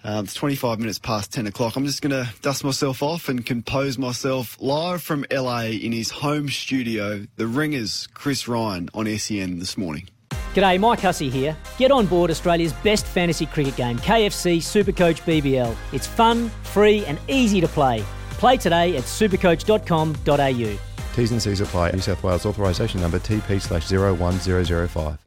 Um, 0.04 0.26
it's 0.26 0.34
25 0.34 0.80
minutes 0.80 1.00
past 1.00 1.34
10 1.34 1.48
o'clock. 1.48 1.76
I'm 1.76 1.86
just 1.86 2.02
going 2.02 2.12
to 2.12 2.32
dust 2.42 2.64
myself 2.64 3.04
off 3.04 3.30
and 3.30 3.46
compose 3.46 3.98
myself 3.98 4.58
live 4.62 5.02
from 5.02 5.26
LA 5.32 5.64
in 5.66 5.92
his 5.92 6.12
home 6.12 6.50
studio, 6.50 7.26
the 7.36 7.48
Ringers, 7.48 8.08
Chris 8.14 8.48
Ryan 8.48 8.90
on 8.94 9.06
SEN 9.18 9.60
this 9.60 9.78
morning. 9.78 10.08
G'day, 10.54 10.80
Mike 10.80 11.02
Hussey 11.02 11.30
here. 11.30 11.56
Get 11.78 11.92
on 11.92 12.06
board 12.08 12.32
Australia's 12.32 12.74
best 12.74 13.06
fantasy 13.06 13.46
cricket 13.46 13.76
game, 13.76 13.98
KFC 14.00 14.58
Supercoach 14.58 15.22
BBL. 15.22 15.76
It's 15.92 16.08
fun, 16.08 16.50
free, 16.64 17.06
and 17.06 17.20
easy 17.28 17.62
to 17.62 17.68
play. 17.68 18.04
Play 18.32 18.58
today 18.58 18.96
at 18.98 19.04
supercoach.com.au. 19.04 20.78
T's 21.16 21.32
and 21.32 21.42
C's 21.42 21.62
apply. 21.62 21.92
New 21.92 22.00
South 22.00 22.24
Wales 22.24 22.46
authorisation 22.46 23.02
number 23.02 23.20
TP 23.20 23.60
slash 23.60 23.92
01005. 23.92 25.18